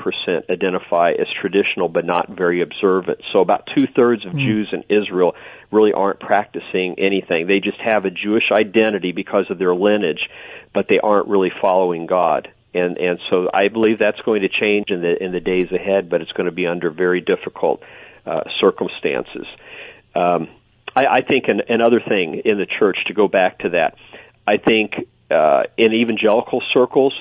[0.51, 3.21] identify as traditional but not very observant.
[3.33, 4.39] So about two thirds of mm.
[4.39, 5.35] Jews in Israel
[5.71, 7.47] really aren't practicing anything.
[7.47, 10.29] They just have a Jewish identity because of their lineage,
[10.75, 12.53] but they aren't really following God.
[12.73, 16.09] And and so I believe that's going to change in the in the days ahead,
[16.09, 17.83] but it's going to be under very difficult
[18.25, 19.47] uh, circumstances.
[20.15, 20.49] Um,
[20.95, 23.97] I, I think an, another thing in the church to go back to that,
[24.47, 24.93] I think
[25.31, 27.15] uh, in evangelical circles,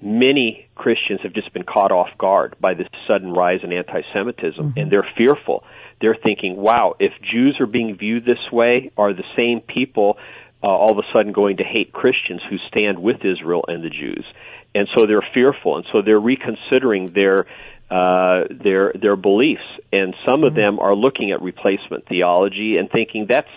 [0.00, 4.78] many Christians have just been caught off guard by this sudden rise in anti-Semitism, mm-hmm.
[4.78, 5.64] and they're fearful.
[6.00, 10.18] They're thinking, "Wow, if Jews are being viewed this way, are the same people
[10.62, 13.90] uh, all of a sudden going to hate Christians who stand with Israel and the
[13.90, 14.24] Jews?"
[14.74, 17.46] And so they're fearful, and so they're reconsidering their
[17.90, 20.60] uh, their their beliefs, and some of mm-hmm.
[20.60, 23.50] them are looking at replacement theology and thinking that's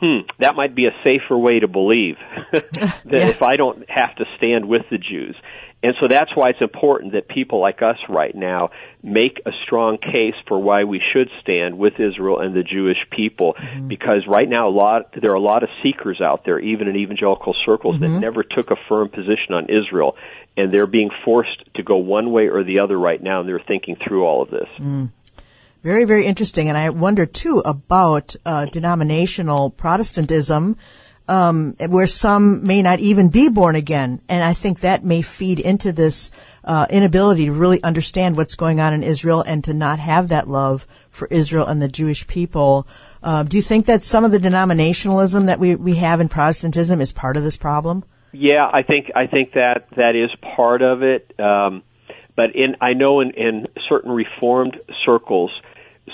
[0.00, 2.16] hmm, that might be a safer way to believe
[2.52, 3.28] that yeah.
[3.28, 5.36] if I don't have to stand with the Jews.
[5.82, 8.70] And so that's why it's important that people like us right now
[9.02, 13.54] make a strong case for why we should stand with Israel and the Jewish people
[13.54, 13.86] mm-hmm.
[13.86, 16.96] because right now a lot there are a lot of seekers out there even in
[16.96, 18.14] evangelical circles mm-hmm.
[18.14, 20.16] that never took a firm position on Israel
[20.56, 23.60] and they're being forced to go one way or the other right now and they're
[23.60, 24.68] thinking through all of this.
[24.78, 25.10] Mm.
[25.82, 26.68] Very, very interesting.
[26.68, 30.76] And I wonder too about uh, denominational Protestantism
[31.28, 34.20] um, where some may not even be born again.
[34.28, 36.30] And I think that may feed into this
[36.64, 40.48] uh, inability to really understand what's going on in Israel and to not have that
[40.48, 42.86] love for Israel and the Jewish people.
[43.22, 47.00] Uh, do you think that some of the denominationalism that we, we have in Protestantism
[47.00, 48.04] is part of this problem?
[48.32, 51.32] Yeah, I think I think that that is part of it.
[51.40, 51.82] Um,
[52.36, 55.50] but in I know in, in certain Reformed circles,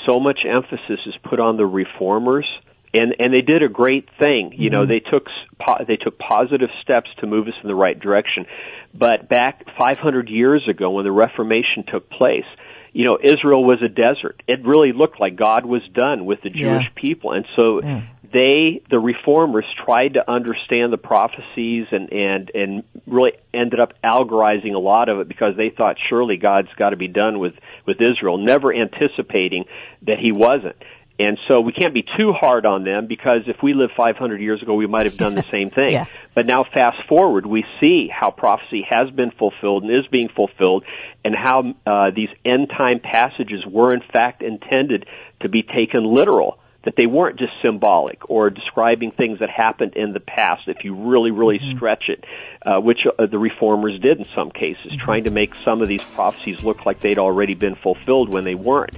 [0.06, 2.46] so much emphasis is put on the reformers
[2.94, 4.52] and and they did a great thing.
[4.52, 4.72] You mm-hmm.
[4.72, 5.26] know, they took
[5.58, 8.46] po- they took positive steps to move us in the right direction.
[8.94, 12.44] But back 500 years ago, when the Reformation took place,
[12.92, 14.42] you know, Israel was a desert.
[14.46, 17.00] It really looked like God was done with the Jewish yeah.
[17.02, 17.80] people, and so.
[17.82, 18.02] Yeah.
[18.32, 24.74] They, the reformers, tried to understand the prophecies and and and really ended up allegorizing
[24.74, 27.52] a lot of it because they thought surely God's got to be done with
[27.86, 29.66] with Israel, never anticipating
[30.06, 30.76] that He wasn't.
[31.18, 34.62] And so we can't be too hard on them because if we lived 500 years
[34.62, 35.92] ago, we might have done the same thing.
[35.92, 36.06] yeah.
[36.34, 40.84] But now fast forward, we see how prophecy has been fulfilled and is being fulfilled
[41.24, 45.06] and how uh, these end time passages were in fact intended
[45.40, 46.58] to be taken literal.
[46.84, 50.96] That they weren't just symbolic or describing things that happened in the past if you
[50.96, 51.76] really, really mm-hmm.
[51.76, 52.24] stretch it,
[52.66, 55.04] uh, which uh, the reformers did in some cases, mm-hmm.
[55.04, 58.56] trying to make some of these prophecies look like they'd already been fulfilled when they
[58.56, 58.96] weren't.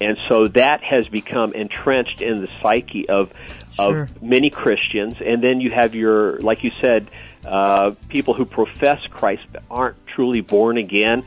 [0.00, 3.32] And so that has become entrenched in the psyche of
[3.72, 4.02] sure.
[4.02, 5.14] of many Christians.
[5.24, 7.10] And then you have your, like you said,
[7.44, 11.24] uh, people who profess Christ but aren't truly born again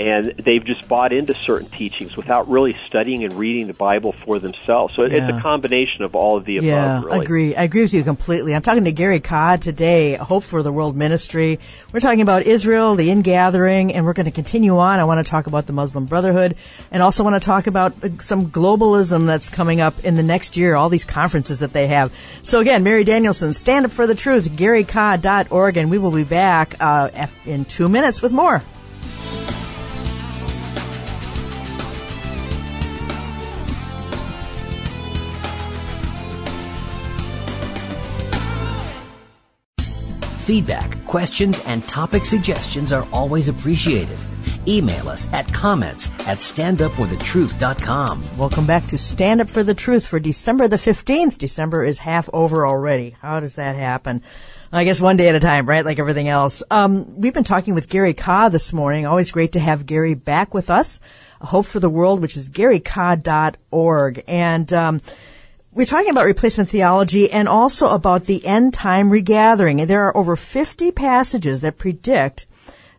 [0.00, 4.38] and they've just bought into certain teachings without really studying and reading the Bible for
[4.38, 4.94] themselves.
[4.94, 5.28] So yeah.
[5.28, 6.66] it's a combination of all of the above.
[6.66, 7.18] Yeah, really.
[7.18, 7.54] agree.
[7.54, 8.54] I agree with you completely.
[8.54, 11.58] I'm talking to Gary Kah today, Hope for the World Ministry.
[11.92, 15.00] We're talking about Israel, the ingathering, and we're going to continue on.
[15.00, 16.56] I want to talk about the Muslim Brotherhood,
[16.90, 20.76] and also want to talk about some globalism that's coming up in the next year.
[20.76, 22.10] All these conferences that they have.
[22.40, 26.74] So again, Mary Danielsen, Stand Up for the Truth, GaryKah.org, and we will be back
[26.80, 27.10] uh,
[27.44, 28.62] in two minutes with more.
[40.50, 44.18] Feedback, questions, and topic suggestions are always appreciated.
[44.66, 48.36] Email us at comments at standupforthetruth.com.
[48.36, 51.38] Welcome back to Stand Up for the Truth for December the 15th.
[51.38, 53.10] December is half over already.
[53.22, 54.24] How does that happen?
[54.72, 55.84] I guess one day at a time, right?
[55.84, 56.64] Like everything else.
[56.68, 59.06] Um, we've been talking with Gary Kah this morning.
[59.06, 60.98] Always great to have Gary back with us.
[61.40, 64.24] Hope for the World, which is garykah.org.
[64.26, 65.00] And, um,
[65.72, 69.80] we're talking about replacement theology and also about the end time regathering.
[69.80, 72.46] And There are over 50 passages that predict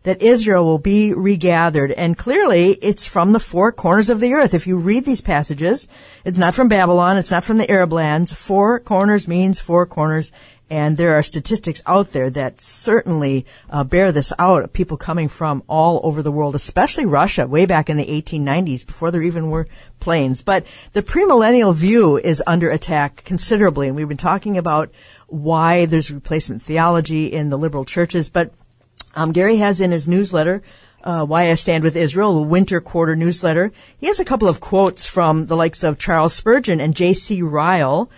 [0.04, 1.92] that Israel will be regathered.
[1.92, 4.54] And clearly, it's from the four corners of the earth.
[4.54, 5.86] If you read these passages,
[6.24, 8.32] it's not from Babylon, it's not from the Arab lands.
[8.32, 10.32] Four corners means four corners.
[10.72, 14.62] And there are statistics out there that certainly uh, bear this out.
[14.62, 18.86] Of people coming from all over the world, especially Russia, way back in the 1890s,
[18.86, 19.68] before there even were
[20.00, 20.40] planes.
[20.40, 24.90] But the premillennial view is under attack considerably, and we've been talking about
[25.26, 28.30] why there's replacement theology in the liberal churches.
[28.30, 28.50] But
[29.14, 30.62] um, Gary has in his newsletter,
[31.04, 34.60] uh, Why I Stand with Israel, the winter quarter newsletter, he has a couple of
[34.60, 37.42] quotes from the likes of Charles Spurgeon and J.C.
[37.42, 38.08] Ryle.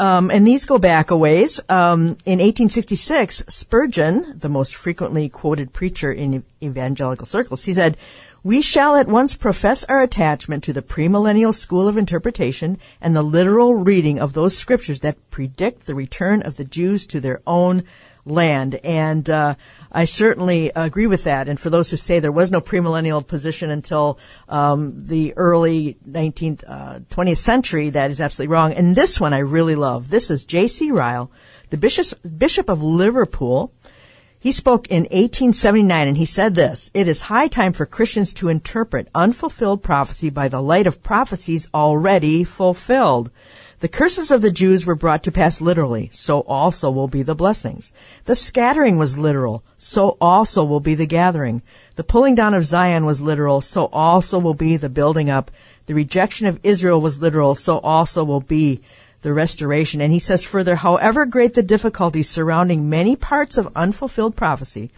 [0.00, 1.60] Um, and these go back a ways.
[1.68, 7.98] Um, in 1866, Spurgeon, the most frequently quoted preacher in evangelical circles, he said,
[8.42, 13.22] we shall at once profess our attachment to the premillennial school of interpretation and the
[13.22, 17.82] literal reading of those scriptures that predict the return of the Jews to their own
[18.30, 18.76] land.
[18.82, 19.56] And uh,
[19.92, 21.48] I certainly agree with that.
[21.48, 26.64] And for those who say there was no premillennial position until um, the early 19th,
[26.66, 28.72] uh, 20th century, that is absolutely wrong.
[28.72, 30.10] And this one I really love.
[30.10, 30.90] This is J.C.
[30.90, 31.30] Ryle,
[31.70, 33.72] the bishop, bishop of Liverpool.
[34.42, 38.48] He spoke in 1879 and he said this, It is high time for Christians to
[38.48, 43.30] interpret unfulfilled prophecy by the light of prophecies already fulfilled.
[43.80, 47.34] The curses of the Jews were brought to pass literally, so also will be the
[47.34, 47.94] blessings.
[48.26, 51.62] The scattering was literal, so also will be the gathering.
[51.96, 55.50] The pulling down of Zion was literal, so also will be the building up.
[55.86, 58.82] The rejection of Israel was literal, so also will be
[59.22, 60.02] the restoration.
[60.02, 64.90] And he says further, however great the difficulties surrounding many parts of unfulfilled prophecy,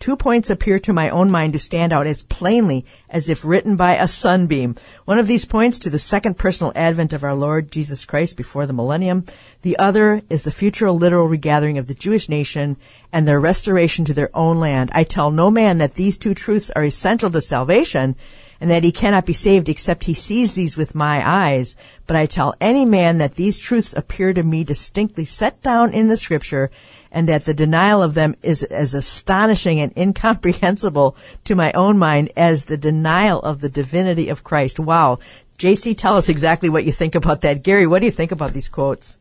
[0.00, 3.76] Two points appear to my own mind to stand out as plainly as if written
[3.76, 4.74] by a sunbeam.
[5.04, 8.64] One of these points to the second personal advent of our Lord Jesus Christ before
[8.64, 9.26] the millennium.
[9.60, 12.78] The other is the future literal regathering of the Jewish nation
[13.12, 14.90] and their restoration to their own land.
[14.94, 18.16] I tell no man that these two truths are essential to salvation
[18.60, 21.76] and that he cannot be saved except he sees these with my eyes.
[22.06, 26.08] But I tell any man that these truths appear to me distinctly set down in
[26.08, 26.70] the scripture
[27.10, 32.30] and that the denial of them is as astonishing and incomprehensible to my own mind
[32.36, 34.78] as the denial of the divinity of Christ.
[34.78, 35.18] Wow.
[35.58, 37.62] JC, tell us exactly what you think about that.
[37.62, 39.18] Gary, what do you think about these quotes?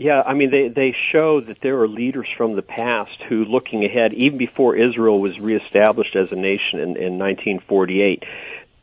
[0.00, 3.84] Yeah, I mean, they, they show that there are leaders from the past who, looking
[3.84, 8.24] ahead, even before Israel was reestablished as a nation in, in 1948,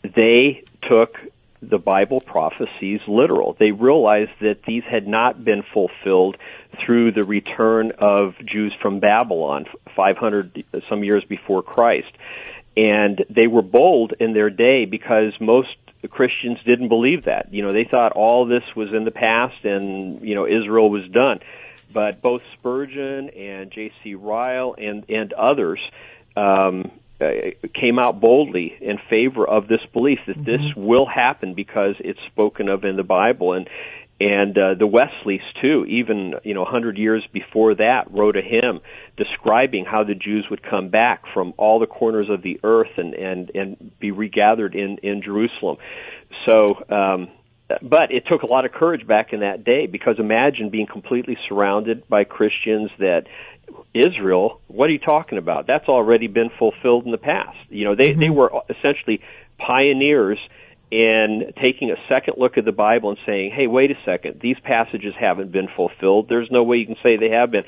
[0.03, 1.17] they took
[1.59, 3.53] the Bible prophecies literal.
[3.57, 6.37] They realized that these had not been fulfilled
[6.85, 12.11] through the return of Jews from Babylon 500 some years before Christ.
[12.77, 15.75] And they were bold in their day because most
[16.07, 17.53] Christians didn't believe that.
[17.53, 21.07] You know, they thought all this was in the past and, you know, Israel was
[21.09, 21.39] done.
[21.93, 24.15] But both Spurgeon and J.C.
[24.15, 25.79] Ryle and, and others,
[26.35, 27.31] um, uh,
[27.73, 30.85] came out boldly in favor of this belief that this mm-hmm.
[30.85, 33.67] will happen because it's spoken of in the Bible and
[34.19, 38.81] and uh, the Wesleys too even you know 100 years before that wrote a hymn
[39.15, 43.13] describing how the Jews would come back from all the corners of the earth and
[43.13, 45.77] and and be regathered in in Jerusalem
[46.47, 47.29] so um
[47.81, 51.37] but it took a lot of courage back in that day because imagine being completely
[51.49, 53.25] surrounded by Christians that
[53.93, 55.67] Israel, what are you talking about?
[55.67, 57.57] That's already been fulfilled in the past.
[57.69, 58.19] You know, they, mm-hmm.
[58.19, 59.21] they were essentially
[59.57, 60.39] pioneers
[60.89, 64.57] in taking a second look at the Bible and saying, hey, wait a second, these
[64.63, 66.29] passages haven't been fulfilled.
[66.29, 67.65] There's no way you can say they have been.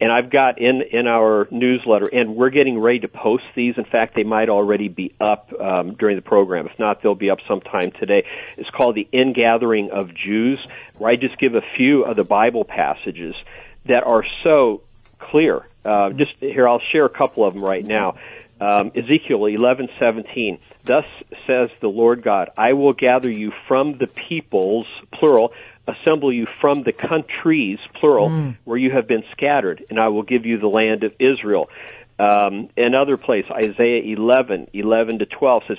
[0.00, 3.78] And I've got in, in our newsletter, and we're getting ready to post these.
[3.78, 6.66] In fact, they might already be up um, during the program.
[6.66, 8.24] If not, they'll be up sometime today.
[8.56, 10.64] It's called The Ingathering of Jews,
[10.98, 13.34] where I just give a few of the Bible passages
[13.86, 14.82] that are so
[15.18, 15.66] clear.
[15.84, 18.18] Uh, just here, I'll share a couple of them right now.
[18.60, 20.58] Um, Ezekiel 11:17.
[20.84, 21.04] Thus
[21.46, 25.52] says the Lord God, I will gather you from the peoples, plural,
[25.86, 28.56] assemble you from the countries, plural, mm.
[28.64, 31.70] where you have been scattered, and I will give you the land of Israel.
[32.18, 35.78] Um, another place, Isaiah 11, 11 to 12 says,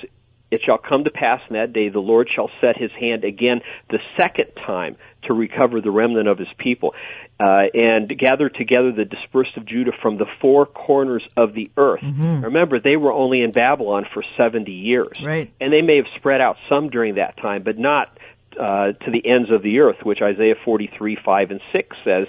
[0.50, 3.60] it shall come to pass in that day the Lord shall set his hand again
[3.88, 6.94] the second time to recover the remnant of his people
[7.38, 12.02] uh, and gather together the dispersed of Judah from the four corners of the earth.
[12.42, 15.08] Remember, they were only in Babylon for 70 years.
[15.22, 15.52] Right.
[15.60, 18.16] And they may have spread out some during that time, but not
[18.58, 22.24] uh, to the ends of the earth, which Isaiah 43, 5 and 6 says,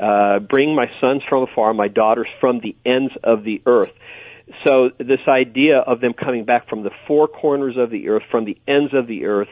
[0.00, 3.92] uh, Bring my sons from afar, my daughters from the ends of the earth.
[4.64, 8.44] So this idea of them coming back from the four corners of the earth, from
[8.44, 9.48] the ends of the earth,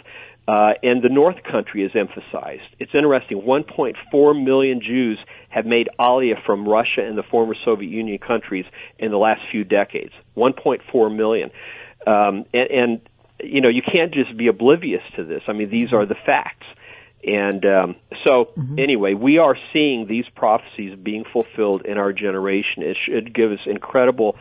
[0.46, 2.62] uh, and the North Country is emphasized.
[2.78, 3.40] It's interesting.
[3.40, 5.18] 1.4 million Jews
[5.48, 8.66] have made aliyah from Russia and the former Soviet Union countries
[8.98, 10.12] in the last few decades.
[10.36, 11.50] 1.4 million,
[12.06, 13.00] um, and, and
[13.42, 15.42] you know you can't just be oblivious to this.
[15.48, 16.66] I mean, these are the facts.
[17.26, 22.82] And um, so, anyway, we are seeing these prophecies being fulfilled in our generation.
[22.82, 24.36] It should give us incredible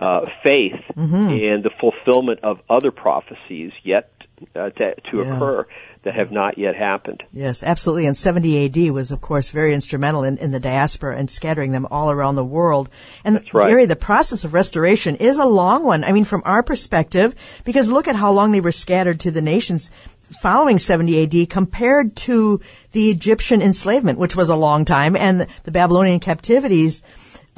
[0.00, 4.10] uh, faith in the fulfillment of other prophecies yet
[4.54, 5.36] uh, to, to Yeah.
[5.36, 5.66] occur
[6.04, 7.24] that have not yet happened.
[7.32, 8.06] Yes, absolutely.
[8.06, 11.86] And 70 AD was, of course, very instrumental in, in the diaspora and scattering them
[11.90, 12.88] all around the world.
[13.24, 13.68] And That's right.
[13.68, 16.04] Gary, the process of restoration is a long one.
[16.04, 17.34] I mean, from our perspective,
[17.64, 19.90] because look at how long they were scattered to the nations
[20.40, 22.60] following 70 AD compared to
[22.92, 27.02] the Egyptian enslavement, which was a long time, and the Babylonian captivities.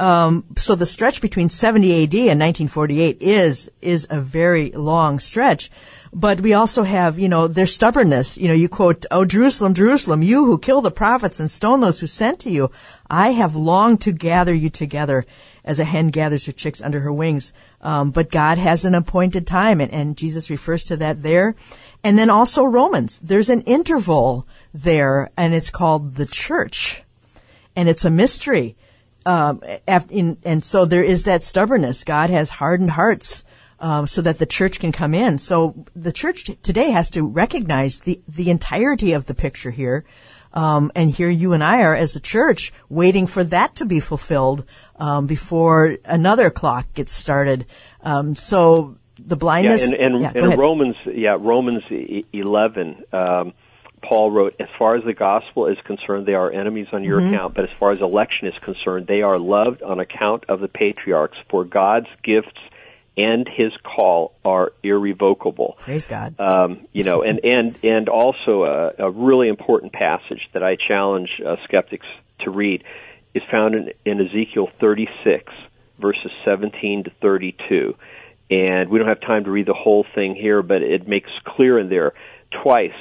[0.01, 5.70] Um, so the stretch between 70 AD and 1948 is is a very long stretch.
[6.11, 8.38] But we also have, you know, their stubbornness.
[8.38, 12.01] You know, you quote, "Oh Jerusalem, Jerusalem, you who kill the prophets and stone those
[12.01, 12.70] who sent to you,
[13.11, 15.26] I have longed to gather you together
[15.66, 19.46] as a hen gathers her chicks under her wings." Um, but God has an appointed
[19.46, 21.55] time, and, and Jesus refers to that there.
[22.03, 23.20] And then also Romans.
[23.20, 27.03] There's an interval there, and it's called the church,
[27.76, 28.76] and it's a mystery
[29.26, 29.60] um,
[30.10, 32.04] in, and so there is that stubbornness.
[32.04, 33.44] God has hardened hearts
[33.78, 35.38] um, so that the church can come in.
[35.38, 40.04] So the church t- today has to recognize the the entirety of the picture here.
[40.52, 44.00] Um, and here you and I are as a church waiting for that to be
[44.00, 44.64] fulfilled
[44.96, 47.66] um, before another clock gets started.
[48.02, 49.84] Um, so the Yeah, blindness.
[49.84, 50.58] and, and, Yeah, and.
[50.58, 53.04] Romans, yeah, Romans e- eleven.
[53.12, 53.52] Um,
[54.03, 57.34] Paul wrote, "As far as the gospel is concerned, they are enemies on your Mm-hmm.
[57.34, 57.55] account.
[57.55, 61.36] But as far as election is concerned, they are loved on account of the patriarchs.
[61.48, 62.59] For God's gifts
[63.16, 66.34] and His call are irrevocable." Praise God.
[66.38, 71.28] um, you know, and and and also a, a really important passage that I challenge
[71.44, 72.07] uh, skeptics
[72.40, 72.84] to read
[73.34, 75.53] is found in, in Ezekiel 36,
[75.98, 77.94] verses 17 to 32.
[78.51, 81.78] And we don't have time to read the whole thing here, but it makes clear
[81.78, 82.14] in there
[82.62, 82.94] twice.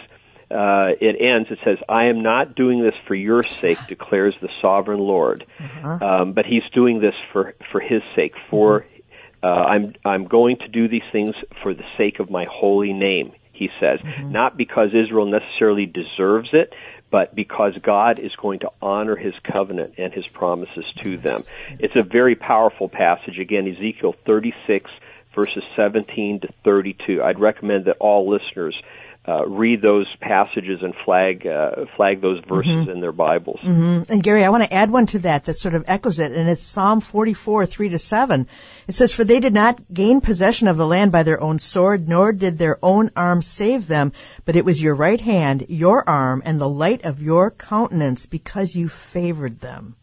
[0.51, 1.49] Uh, it ends.
[1.51, 5.45] It says, "I am not doing this for your sake," declares the sovereign Lord,
[5.83, 8.35] um, but He's doing this for for His sake.
[8.49, 8.85] For
[9.43, 13.33] uh, I'm I'm going to do these things for the sake of my holy name.
[13.53, 16.73] He says, not because Israel necessarily deserves it,
[17.11, 21.41] but because God is going to honor His covenant and His promises to them.
[21.77, 23.37] It's a very powerful passage.
[23.37, 24.89] Again, Ezekiel 36
[25.35, 27.21] verses 17 to 32.
[27.21, 28.75] I'd recommend that all listeners
[29.29, 33.59] uh, read those passages and flag uh, flag those verses in their Bibles.
[34.09, 36.49] And Gary, I want to add one to that that sort of echoes it, and
[36.49, 38.47] it's Psalm 44, 3 to 7.
[38.87, 42.07] It says, For they did not gain possession of the land by their own sword,
[42.07, 44.11] nor did their own arm save them,
[44.45, 48.75] but it was your right hand, your arm, and the light of your countenance, because
[48.75, 49.95] you favored them.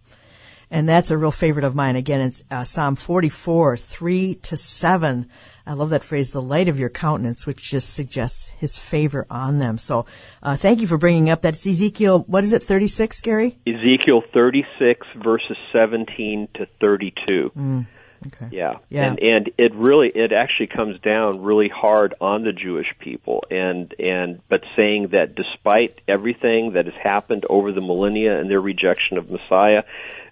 [0.70, 1.96] And that's a real favorite of mine.
[1.96, 5.28] Again, it's uh, Psalm 44, 3 to 7.
[5.64, 9.58] I love that phrase, the light of your countenance, which just suggests his favor on
[9.58, 9.78] them.
[9.78, 10.06] So,
[10.42, 11.54] uh, thank you for bringing up that.
[11.54, 13.58] It's Ezekiel, what is it, 36, Gary?
[13.66, 17.52] Ezekiel 36 verses 17 to 32.
[17.56, 17.86] Mm.
[18.26, 18.48] Okay.
[18.50, 18.78] Yeah.
[18.88, 19.10] Yeah.
[19.10, 23.94] And and it really it actually comes down really hard on the Jewish people and
[23.98, 29.18] and but saying that despite everything that has happened over the millennia and their rejection
[29.18, 29.84] of Messiah,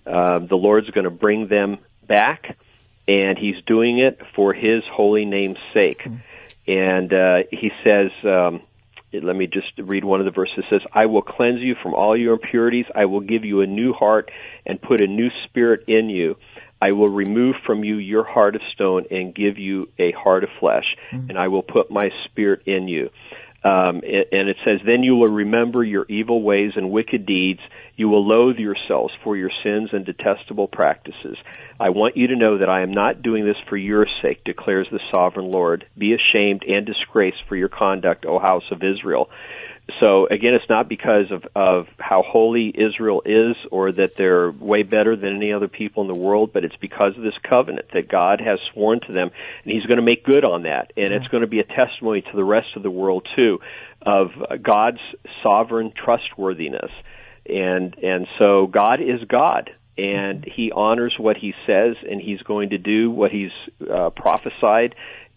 [0.07, 2.57] um, the Lord's going to bring them back
[3.07, 6.07] and he's doing it for his holy name's sake.
[6.67, 8.63] And uh, he says um,
[9.23, 10.59] let me just read one of the verses.
[10.59, 12.87] It says, I will cleanse you from all your impurities.
[12.95, 14.31] I will give you a new heart
[14.67, 16.37] and put a new spirit in you.
[16.81, 20.51] I will remove from you your heart of stone and give you a heart of
[20.61, 23.11] flesh, and I will put my spirit in you.
[23.65, 27.61] Um, and it says, Then you will remember your evil ways and wicked deeds.
[27.97, 31.39] You will loathe yourselves for your sins and detestable practices.
[31.81, 34.89] I want you to know that I am not doing this for your sake, declares
[34.93, 35.87] the sovereign Lord.
[35.97, 39.31] Be ashamed and disgraced for your conduct, O house of Israel.
[40.01, 44.83] So again, it's not because of, of how holy Israel is or that they're way
[44.83, 48.09] better than any other people in the world, but it's because of this covenant that
[48.09, 49.31] God has sworn to them,
[49.63, 52.23] and He's going to make good on that, and it's going to be a testimony
[52.23, 53.61] to the rest of the world too
[54.01, 54.31] of
[54.63, 55.01] God's
[55.43, 56.91] sovereign trustworthiness,
[57.47, 62.71] and and so God is God, and He honors what He says, and He's going
[62.71, 64.95] to do what He's uh, prophesied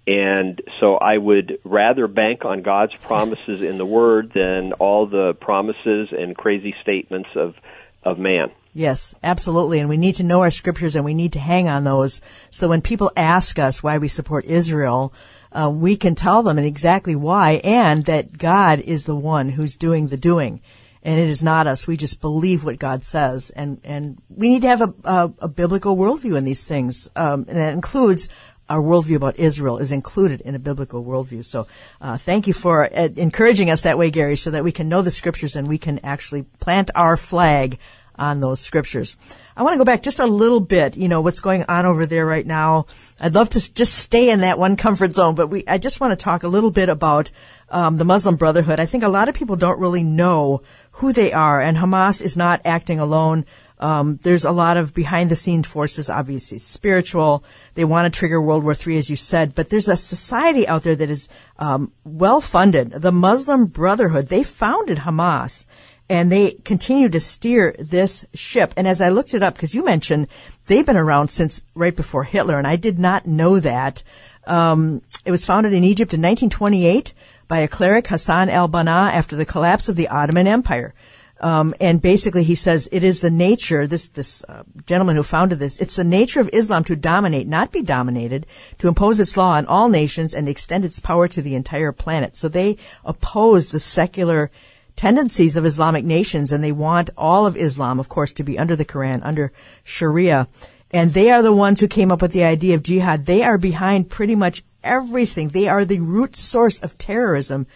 [0.07, 5.33] and so I would rather bank on God's promises in the Word than all the
[5.33, 7.55] promises and crazy statements of,
[8.03, 8.49] of man.
[8.73, 9.79] Yes, absolutely.
[9.79, 12.21] And we need to know our scriptures and we need to hang on those.
[12.49, 15.13] So when people ask us why we support Israel,
[15.51, 20.07] uh, we can tell them exactly why and that God is the one who's doing
[20.07, 20.61] the doing.
[21.03, 21.87] And it is not us.
[21.87, 23.49] We just believe what God says.
[23.49, 27.09] And, and we need to have a, a, a biblical worldview in these things.
[27.15, 28.29] Um, and it includes
[28.70, 31.45] our worldview about Israel is included in a biblical worldview.
[31.45, 31.68] So,
[32.01, 35.01] uh, thank you for uh, encouraging us that way, Gary, so that we can know
[35.01, 37.78] the scriptures and we can actually plant our flag
[38.18, 39.15] on those scriptures.
[39.55, 42.05] I want to go back just a little bit, you know, what's going on over
[42.05, 42.88] there right now.
[43.20, 46.11] I'd love to just stay in that one comfort zone, but we, I just want
[46.11, 47.32] to talk a little bit about,
[47.70, 48.80] um, the Muslim Brotherhood.
[48.80, 50.61] I think a lot of people don't really know
[50.93, 53.45] who they are, and Hamas is not acting alone.
[53.80, 57.43] Um, there's a lot of behind the scenes forces, obviously spiritual.
[57.75, 60.84] They want to trigger World War III, as you said, but there's a society out
[60.84, 62.91] there that is um, well funded.
[62.91, 65.65] The Muslim Brotherhood, they founded Hamas
[66.09, 68.73] and they continue to steer this ship.
[68.78, 70.28] And as I looked it up, because you mentioned
[70.65, 74.03] they've been around since right before Hitler, and I did not know that.
[74.45, 77.13] Um, it was founded in Egypt in 1928
[77.49, 80.93] by a cleric, Hassan al-Banna, after the collapse of the Ottoman Empire.
[81.39, 83.85] Um, and basically, he says it is the nature.
[83.85, 85.79] This this uh, gentleman who founded this.
[85.79, 88.47] It's the nature of Islam to dominate, not be dominated,
[88.79, 92.35] to impose its law on all nations and extend its power to the entire planet.
[92.35, 94.49] So they oppose the secular
[94.95, 98.75] tendencies of Islamic nations, and they want all of Islam, of course, to be under
[98.75, 99.51] the Quran, under
[99.83, 100.47] Sharia.
[100.89, 103.25] And they are the ones who came up with the idea of jihad.
[103.25, 105.49] They are behind pretty much everything.
[105.49, 107.67] They are the root source of terrorism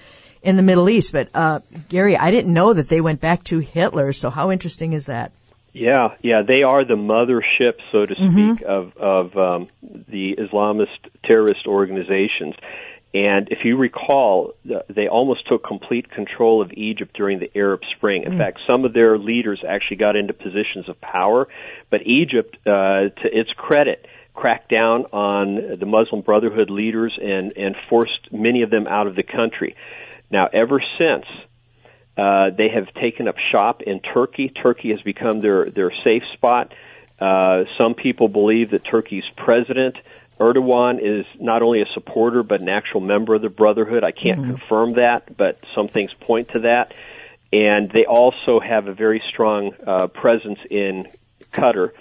[0.41, 1.11] in the Middle East.
[1.11, 4.13] But uh, Gary, I didn't know that they went back to Hitler.
[4.13, 5.31] So how interesting is that?
[5.73, 8.65] Yeah, yeah, they are the mothership, so to speak, mm-hmm.
[8.65, 12.55] of of um, the Islamist terrorist organizations.
[13.13, 18.23] And if you recall, they almost took complete control of Egypt during the Arab Spring.
[18.23, 18.37] In mm.
[18.37, 21.49] fact, some of their leaders actually got into positions of power.
[21.89, 27.75] But Egypt, uh, to its credit, cracked down on the Muslim Brotherhood leaders and, and
[27.89, 29.75] forced many of them out of the country.
[30.31, 31.25] Now, ever since,
[32.17, 34.49] uh, they have taken up shop in Turkey.
[34.49, 36.73] Turkey has become their, their safe spot.
[37.19, 39.97] Uh, some people believe that Turkey's president,
[40.39, 44.03] Erdogan, is not only a supporter but an actual member of the Brotherhood.
[44.03, 44.51] I can't mm-hmm.
[44.51, 46.93] confirm that, but some things point to that.
[47.53, 51.07] And they also have a very strong uh, presence in
[51.51, 51.91] Qatar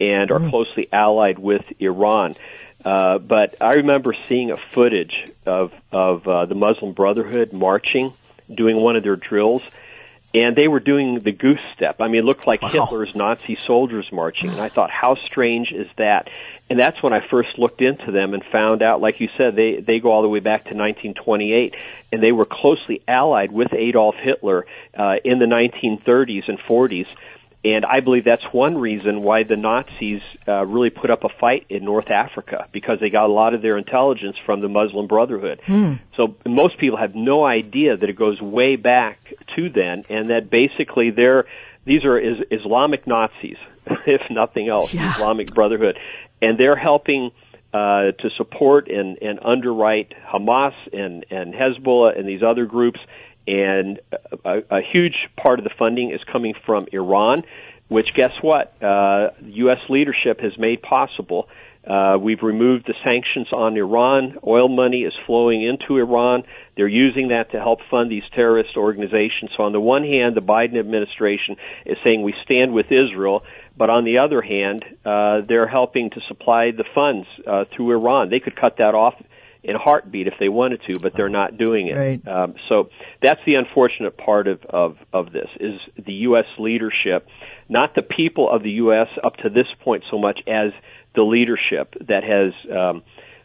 [0.00, 0.50] and are mm-hmm.
[0.50, 2.34] closely allied with Iran.
[2.84, 8.12] Uh, but I remember seeing a footage of of uh, the Muslim Brotherhood marching,
[8.52, 9.62] doing one of their drills,
[10.34, 12.00] and they were doing the goose step.
[12.00, 12.68] I mean, it looked like wow.
[12.68, 16.28] Hitler's Nazi soldiers marching, and I thought, how strange is that?
[16.68, 19.80] And that's when I first looked into them and found out, like you said, they
[19.80, 21.74] they go all the way back to 1928,
[22.12, 27.06] and they were closely allied with Adolf Hitler uh, in the 1930s and 40s
[27.64, 31.64] and I believe that's one reason why the Nazis uh, really put up a fight
[31.70, 35.62] in North Africa because they got a lot of their intelligence from the Muslim Brotherhood.
[35.64, 35.94] Hmm.
[36.14, 40.50] So most people have no idea that it goes way back to then, and that
[40.50, 41.46] basically they're
[41.86, 43.56] these are is, Islamic Nazis,
[44.06, 45.14] if nothing else, yeah.
[45.14, 45.98] Islamic Brotherhood,
[46.42, 47.30] and they're helping.
[47.72, 53.00] Uh, to support and, and underwrite Hamas and, and Hezbollah and these other groups,
[53.46, 54.00] and
[54.44, 57.42] a, a huge part of the funding is coming from Iran,
[57.88, 58.82] which guess what?
[58.82, 59.80] Uh, U.S.
[59.88, 61.48] leadership has made possible.
[61.86, 64.38] Uh, we've removed the sanctions on Iran.
[64.46, 66.44] Oil money is flowing into Iran.
[66.76, 69.50] They're using that to help fund these terrorist organizations.
[69.54, 73.44] So on the one hand, the Biden administration is saying we stand with Israel,
[73.76, 78.30] but on the other hand, uh, they're helping to supply the funds uh, through Iran.
[78.30, 79.14] They could cut that off
[79.64, 81.96] in a heartbeat if they wanted to, but they're not doing it.
[81.96, 82.28] Right.
[82.28, 82.90] Um, so
[83.22, 86.44] that's the unfortunate part of, of, of this is the U.S.
[86.58, 87.26] leadership,
[87.68, 89.08] not the people of the U.S.
[89.22, 90.72] up to this point so much as
[91.14, 93.02] the leadership that has um,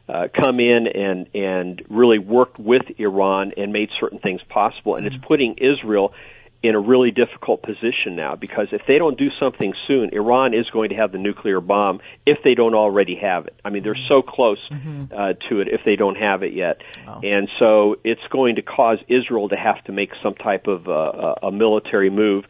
[0.10, 5.06] uh, come in and and really worked with Iran and made certain things possible, and
[5.06, 5.16] mm-hmm.
[5.16, 6.14] it's putting Israel
[6.62, 10.70] in a really difficult position now because if they don't do something soon, Iran is
[10.72, 13.58] going to have the nuclear bomb if they don't already have it.
[13.64, 16.82] I mean, they're so close uh, to it if they don't have it yet,
[17.24, 21.36] and so it's going to cause Israel to have to make some type of uh,
[21.44, 22.44] a military move,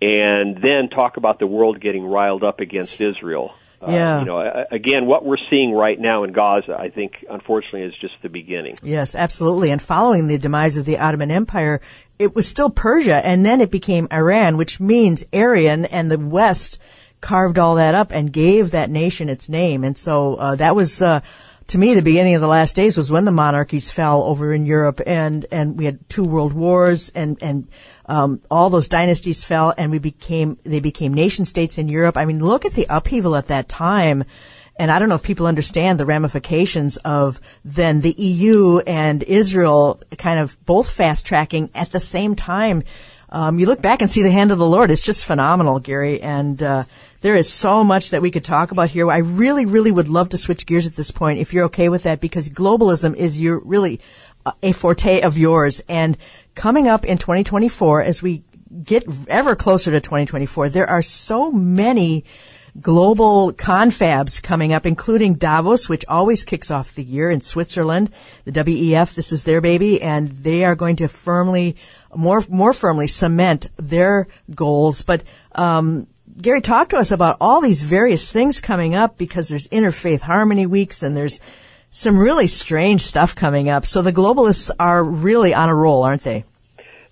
[0.00, 3.52] and then talk about the world getting riled up against Israel.
[3.80, 4.20] Uh, Yeah.
[4.20, 8.14] you know, again, what we're seeing right now in Gaza, I think, unfortunately, is just
[8.22, 8.72] the beginning.
[8.82, 9.70] Yes, absolutely.
[9.70, 11.80] And following the demise of the Ottoman Empire,
[12.18, 16.80] it was still Persia, and then it became Iran, which means Aryan, and the West
[17.20, 19.84] carved all that up and gave that nation its name.
[19.84, 21.20] And so uh, that was, uh,
[21.68, 24.66] to me, the beginning of the last days was when the monarchies fell over in
[24.66, 27.68] Europe, and and we had two world wars, and and
[28.06, 32.16] um, all those dynasties fell, and we became they became nation states in Europe.
[32.16, 34.24] I mean, look at the upheaval at that time.
[34.78, 40.00] And I don't know if people understand the ramifications of then the EU and Israel
[40.18, 42.84] kind of both fast tracking at the same time.
[43.30, 44.90] Um, you look back and see the hand of the Lord.
[44.90, 46.20] It's just phenomenal, Gary.
[46.20, 46.84] And uh,
[47.20, 49.10] there is so much that we could talk about here.
[49.10, 52.04] I really, really would love to switch gears at this point, if you're okay with
[52.04, 54.00] that, because globalism is your really
[54.46, 55.82] uh, a forte of yours.
[55.88, 56.16] And
[56.54, 58.44] coming up in 2024, as we
[58.84, 62.24] get ever closer to 2024, there are so many
[62.80, 68.10] global confabs coming up, including Davos, which always kicks off the year in Switzerland.
[68.44, 71.76] The WEF, this is their baby, and they are going to firmly,
[72.14, 75.02] more more firmly cement their goals.
[75.02, 76.06] But um,
[76.40, 80.66] Gary, talk to us about all these various things coming up because there's interfaith harmony
[80.66, 81.40] weeks and there's
[81.90, 83.86] some really strange stuff coming up.
[83.86, 86.44] So the globalists are really on a roll, aren't they?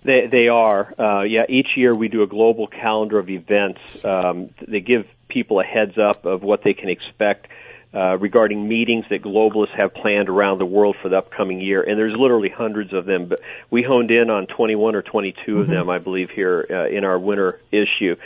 [0.03, 0.93] They they are.
[0.97, 4.05] Uh, yeah, each year we do a global calendar of events.
[4.05, 7.47] Um, they give people a heads up of what they can expect
[7.93, 11.81] uh, regarding meetings that globalists have planned around the world for the upcoming year.
[11.81, 15.67] And there's literally hundreds of them, but we honed in on 21 or 22 of
[15.67, 18.17] them, I believe, here uh, in our winter issue.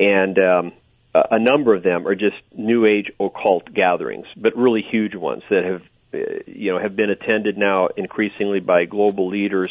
[0.00, 0.72] And um,
[1.14, 5.42] a a number of them are just New Age occult gatherings, but really huge ones
[5.50, 5.82] that have,
[6.14, 9.70] uh, you know, have been attended now increasingly by global leaders.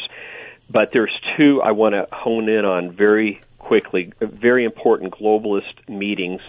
[0.70, 6.40] But there's two I want to hone in on very quickly, very important globalist meetings,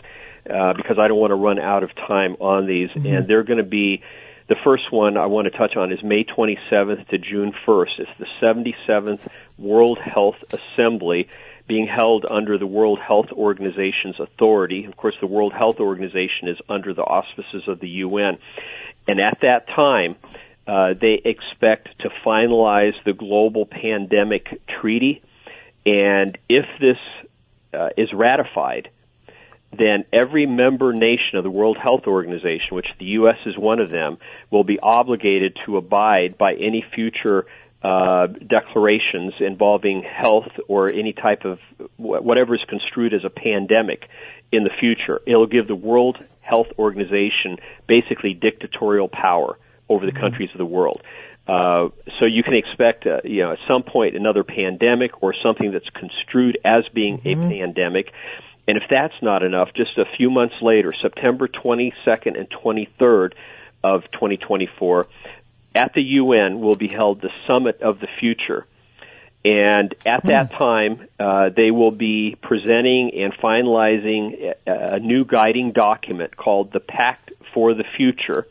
[0.50, 2.90] uh, because I don't want to run out of time on these.
[2.96, 4.02] And they're going to be,
[4.50, 8.00] the first one I want to touch on is May 27th to June 1st.
[8.00, 9.28] It's the 77th
[9.58, 11.30] World Health Assembly
[11.68, 14.86] being held under the World Health Organization's authority.
[14.86, 18.38] Of course, the World Health Organization is under the auspices of the UN.
[19.08, 20.16] And at that time,
[20.68, 25.22] uh, they expect to finalize the global pandemic treaty.
[25.86, 26.98] And if this
[27.74, 28.90] uh, is ratified,
[29.78, 33.38] then every member nation of the World Health Organization, which the U.S.
[33.46, 34.18] is one of them,
[34.52, 37.46] will be obligated to abide by any future
[37.84, 41.60] uh, declarations involving health or any type of
[41.98, 44.08] whatever is construed as a pandemic
[44.52, 45.22] in the future.
[45.26, 47.58] It'll give the World Health Organization
[47.88, 49.58] basically dictatorial power
[49.90, 51.02] over the countries of the world.
[51.46, 55.72] Uh, so you can expect, uh, you know, at some point another pandemic or something
[55.72, 58.14] that's construed as being a pandemic.
[58.68, 63.34] And if that's not enough, just a few months later, September 22nd and 23rd
[63.84, 65.08] of 2024,
[65.76, 68.66] at the UN will be held the Summit of the Future.
[69.46, 75.74] And at that time, uh, they will be presenting and finalizing a, a new guiding
[75.74, 78.48] document called the Pact for the Future.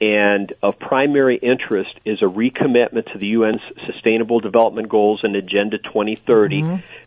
[0.00, 5.78] And of primary interest is a recommitment to the UN's Sustainable Development Goals and Agenda
[5.78, 6.62] 2030.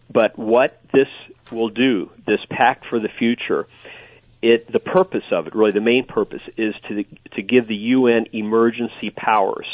[0.09, 1.07] But what this
[1.51, 3.67] will do, this Pact for the Future,
[4.41, 8.27] it the purpose of it, really the main purpose, is to to give the UN
[8.33, 9.67] emergency powers,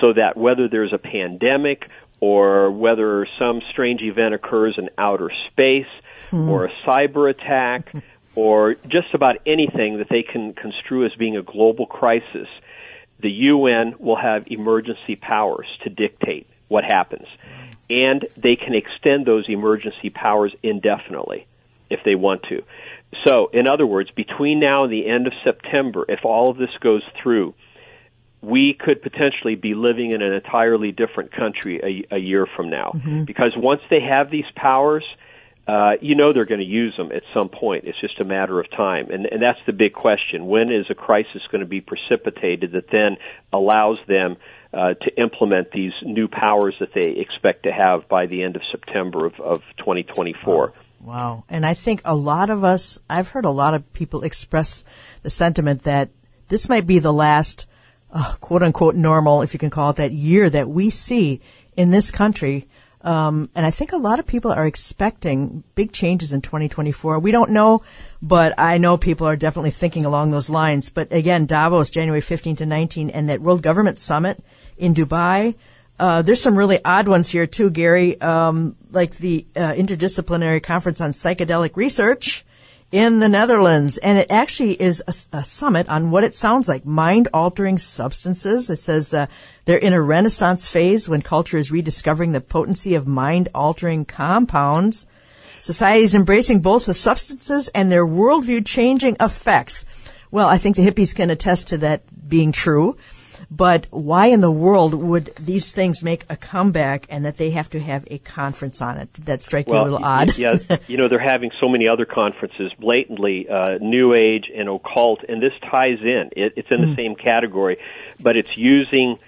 [0.00, 1.88] so that whether there's a pandemic
[2.20, 5.86] or whether some strange event occurs in outer space
[6.30, 6.48] hmm.
[6.48, 7.92] or a cyber attack
[8.34, 12.48] or just about anything that they can construe as being a global crisis,
[13.20, 17.26] the UN will have emergency powers to dictate what happens.
[17.90, 21.46] And they can extend those emergency powers indefinitely
[21.90, 22.62] if they want to.
[23.26, 26.70] So, in other words, between now and the end of September, if all of this
[26.80, 27.54] goes through,
[28.42, 32.92] we could potentially be living in an entirely different country a, a year from now.
[33.24, 35.04] Because once they have these powers,
[35.66, 37.84] uh, you know they're going to use them at some point.
[37.84, 39.10] It's just a matter of time.
[39.10, 40.46] And, and that's the big question.
[40.46, 43.16] When is a crisis going to be precipitated that then
[43.52, 44.36] allows them
[44.72, 48.62] uh, to implement these new powers that they expect to have by the end of
[48.70, 50.72] September of, of 2024?
[51.00, 51.44] Wow.
[51.48, 54.84] And I think a lot of us, I've heard a lot of people express
[55.22, 56.10] the sentiment that
[56.48, 57.66] this might be the last
[58.12, 61.40] uh, quote unquote normal, if you can call it that, year that we see
[61.76, 62.66] in this country
[63.00, 67.18] Um, and I think a lot of people are expecting big changes in 2024.
[67.20, 67.82] We don't know,
[68.20, 70.90] but I know people are definitely thinking along those lines.
[70.90, 74.42] But again, Davos, January 15 to 19, and that World Government Summit
[74.78, 75.54] in Dubai.
[75.98, 81.00] Uh, there's some really odd ones here too, Gary, um, like the uh, Interdisciplinary Conference
[81.00, 82.44] on Psychedelic Research
[82.92, 83.98] in the Netherlands.
[83.98, 88.70] And it actually is a, a summit on what it sounds like mind altering substances.
[88.70, 89.26] It says uh,
[89.64, 95.06] they're in a renaissance phase when culture is rediscovering the potency of mind altering compounds.
[95.60, 99.84] Society is embracing both the substances and their worldview changing effects.
[100.30, 102.96] Well, I think the hippies can attest to that being true.
[103.50, 107.70] But why in the world would these things make a comeback and that they have
[107.70, 109.12] to have a conference on it?
[109.14, 110.36] Did that strike well, you a little odd?
[110.36, 115.24] yeah, you know, they're having so many other conferences, blatantly uh, New Age and occult,
[115.26, 116.30] and this ties in.
[116.36, 116.96] It, it's in the mm.
[116.96, 117.78] same category,
[118.20, 119.18] but it's using,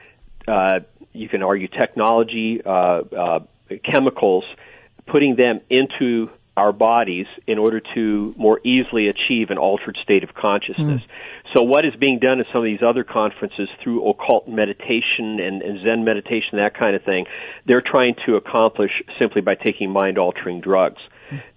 [0.47, 0.81] uh,
[1.15, 3.41] you can argue, technology, uh, uh,
[3.83, 4.45] chemicals,
[5.07, 10.35] putting them into our bodies in order to more easily achieve an altered state of
[10.35, 11.01] consciousness.
[11.01, 11.55] Mm.
[11.55, 15.63] So what is being done at some of these other conferences through occult meditation and,
[15.63, 17.27] and Zen meditation, that kind of thing,
[17.67, 21.01] they're trying to accomplish simply by taking mind altering drugs.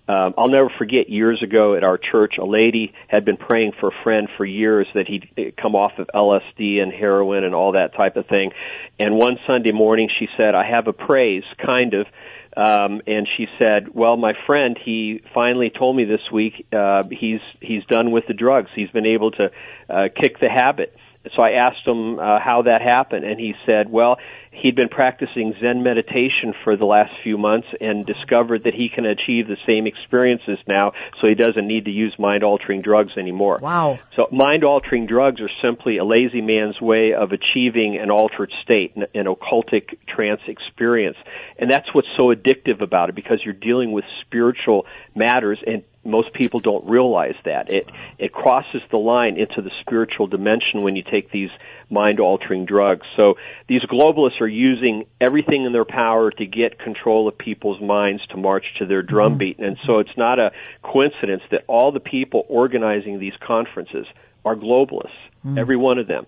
[0.05, 3.87] Um, I'll never forget years ago at our church, a lady had been praying for
[3.87, 7.71] a friend for years that he'd eh, come off of LSD and heroin and all
[7.71, 8.51] that type of thing.
[8.99, 12.07] And one Sunday morning she said, I have a praise, kind of,
[12.55, 17.41] um, and she said, "Well, my friend, he finally told me this week uh, he's
[17.61, 18.69] he's done with the drugs.
[18.75, 19.51] He's been able to
[19.89, 20.95] uh, kick the habit."
[21.35, 24.17] So I asked him uh, how that happened, and he said, "Well,
[24.51, 29.05] he'd been practicing Zen meditation for the last few months and discovered that he can
[29.05, 33.59] achieve the same experiences now, so he doesn't need to use mind altering drugs anymore.
[33.61, 33.99] Wow.
[34.15, 38.95] So mind altering drugs are simply a lazy man's way of achieving an altered state,
[38.95, 41.17] an occultic trance experience.
[41.57, 46.33] And that's what's so addictive about it because you're dealing with spiritual matters and most
[46.33, 47.73] people don't realize that.
[47.73, 51.49] It it crosses the line into the spiritual dimension when you take these
[51.89, 53.05] mind altering drugs.
[53.15, 53.35] So
[53.67, 58.37] these globalists are using everything in their power to get control of people's minds to
[58.37, 59.57] march to their drumbeat.
[59.57, 59.65] Mm-hmm.
[59.65, 60.51] And so it's not a
[60.81, 64.05] coincidence that all the people organizing these conferences
[64.43, 65.11] are globalists,
[65.45, 65.57] mm-hmm.
[65.57, 66.25] every one of them.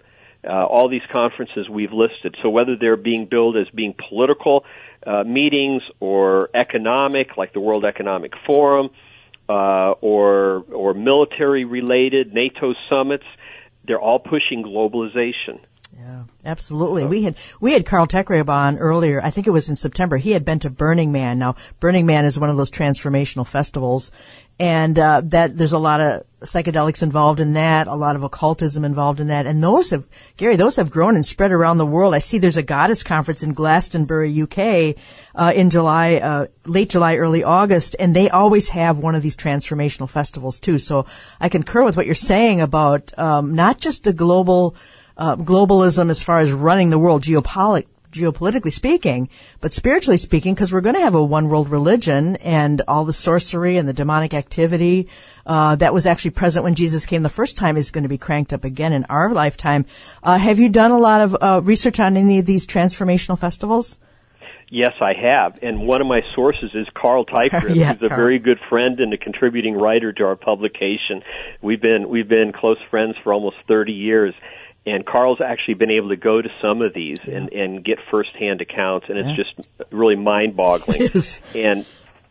[0.47, 2.35] Uh, all these conferences we've listed.
[2.43, 4.63] So whether they're being billed as being political
[5.05, 8.89] uh, meetings or economic, like the World Economic Forum,
[9.47, 13.25] uh, or or military related NATO summits,
[13.85, 15.59] they're all pushing globalization.
[15.97, 17.05] Yeah, absolutely.
[17.05, 19.21] We had we had Carl Teichrib on earlier.
[19.23, 20.17] I think it was in September.
[20.17, 21.39] He had been to Burning Man.
[21.39, 24.11] Now, Burning Man is one of those transformational festivals,
[24.59, 28.83] and uh, that there's a lot of psychedelics involved in that, a lot of occultism
[28.83, 32.13] involved in that, and those have Gary, those have grown and spread around the world.
[32.13, 34.97] I see there's a goddess conference in Glastonbury, UK,
[35.33, 39.37] uh, in July, uh, late July, early August, and they always have one of these
[39.37, 40.77] transformational festivals too.
[40.77, 41.05] So
[41.39, 44.75] I concur with what you're saying about um, not just the global.
[45.17, 47.23] Uh, globalism as far as running the world,
[48.15, 49.29] geopolitically speaking,
[49.61, 53.13] but spiritually speaking, because we're going to have a one world religion and all the
[53.13, 55.07] sorcery and the demonic activity
[55.45, 58.17] uh, that was actually present when Jesus came the first time is going to be
[58.17, 59.85] cranked up again in our lifetime.
[60.23, 63.99] Uh, have you done a lot of uh, research on any of these transformational festivals?
[64.69, 68.19] Yes, I have, and one of my sources is Carl Teichrib, yeah, who's a Carl.
[68.19, 71.21] very good friend and a contributing writer to our publication.
[71.61, 74.33] We've been we've been close friends for almost thirty years,
[74.85, 78.61] and Carl's actually been able to go to some of these and, and get firsthand
[78.61, 79.35] accounts, and it's yeah.
[79.35, 81.01] just really mind-boggling.
[81.15, 81.41] Yes.
[81.55, 81.85] And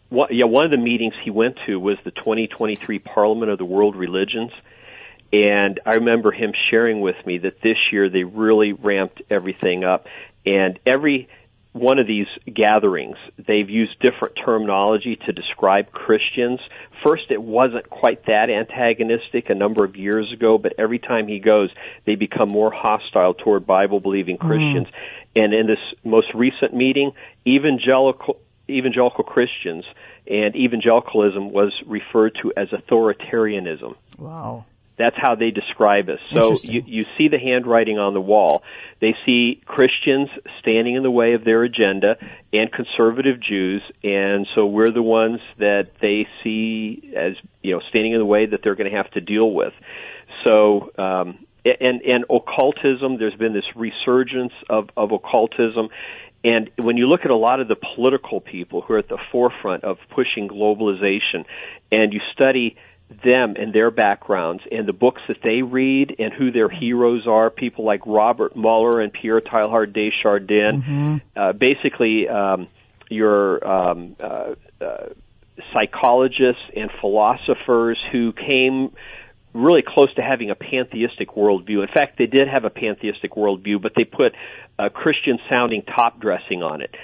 [0.08, 3.64] what, yeah, one of the meetings he went to was the 2023 Parliament of the
[3.64, 4.52] World Religions,
[5.32, 10.06] and I remember him sharing with me that this year they really ramped everything up,
[10.46, 11.28] and every
[11.74, 16.60] one of these gatherings, they've used different terminology to describe Christians.
[17.02, 21.40] First, it wasn't quite that antagonistic a number of years ago, but every time he
[21.40, 21.70] goes,
[22.06, 24.46] they become more hostile toward Bible believing mm.
[24.46, 24.86] Christians.
[24.86, 25.44] Mm.
[25.44, 27.10] And in this most recent meeting,
[27.44, 28.38] evangelical
[28.70, 29.84] evangelical Christians
[30.28, 33.96] and evangelicalism was referred to as authoritarianism.
[34.16, 34.64] Wow.
[34.96, 36.20] That's how they describe us.
[36.32, 38.62] So you, you see the handwriting on the wall.
[39.00, 40.28] They see Christians
[40.60, 42.16] standing in the way of their agenda
[42.52, 47.32] and conservative Jews, and so we're the ones that they see as
[47.62, 49.72] you know standing in the way that they're going to have to deal with.
[50.44, 55.88] So um, and and occultism, there's been this resurgence of, of occultism.
[56.44, 59.18] And when you look at a lot of the political people who are at the
[59.32, 61.46] forefront of pushing globalization,
[61.90, 62.76] and you study
[63.08, 67.50] them and their backgrounds and the books that they read and who their heroes are.
[67.50, 70.82] People like Robert Muller and Pierre Teilhard de Chardin.
[70.82, 71.16] Mm-hmm.
[71.36, 72.66] Uh, basically, um,
[73.10, 75.08] your um, uh, uh,
[75.72, 78.92] psychologists and philosophers who came
[79.52, 81.82] really close to having a pantheistic worldview.
[81.82, 84.34] In fact, they did have a pantheistic worldview, but they put
[84.78, 86.94] a Christian sounding top dressing on it.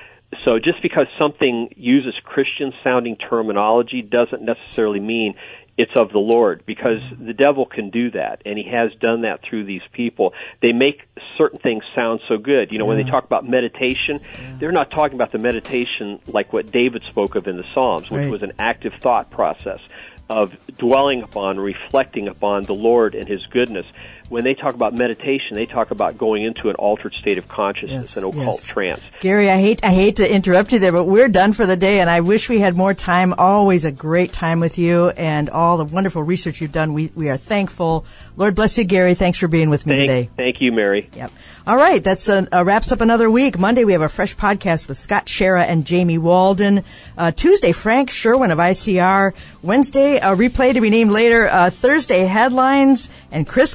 [0.45, 5.35] So just because something uses Christian sounding terminology doesn't necessarily mean
[5.81, 9.43] it's of the Lord because the devil can do that and he has done that
[9.43, 10.35] through these people.
[10.61, 11.03] They make
[11.39, 12.73] certain things sound so good.
[12.73, 14.21] You know, when they talk about meditation,
[14.59, 18.21] they're not talking about the meditation like what David spoke of in the Psalms, which
[18.21, 18.31] Right.
[18.31, 19.81] was an active thought process
[20.29, 23.87] of dwelling upon, reflecting upon the Lord and his goodness.
[24.31, 28.11] When they talk about meditation, they talk about going into an altered state of consciousness,
[28.11, 28.67] Yes, an occult yes.
[28.67, 29.03] trance.
[29.21, 31.99] Gary, I hate I hate to interrupt you there, but we're done for the day,
[32.01, 33.35] and I wish we had more time.
[33.37, 36.95] Always a great time with you, and all the wonderful research you've done.
[36.95, 38.07] We we are thankful.
[38.37, 39.15] Lord bless you, Gary.
[39.15, 40.31] Thanks for being with me Thank, today.
[40.37, 41.11] thank you, Mary.
[41.15, 41.33] Yep.
[41.67, 43.59] All right, that's uh, uh, wraps up another week.
[43.59, 46.85] Monday we have a fresh podcast with Scott Shera and Jamie Walden.
[47.19, 49.35] Uh, Tuesday, Frank Sherwin of ICR.
[49.63, 51.47] Wednesday, a replay to be named later.
[51.49, 53.75] Uh, Thursday, headlines, and Chris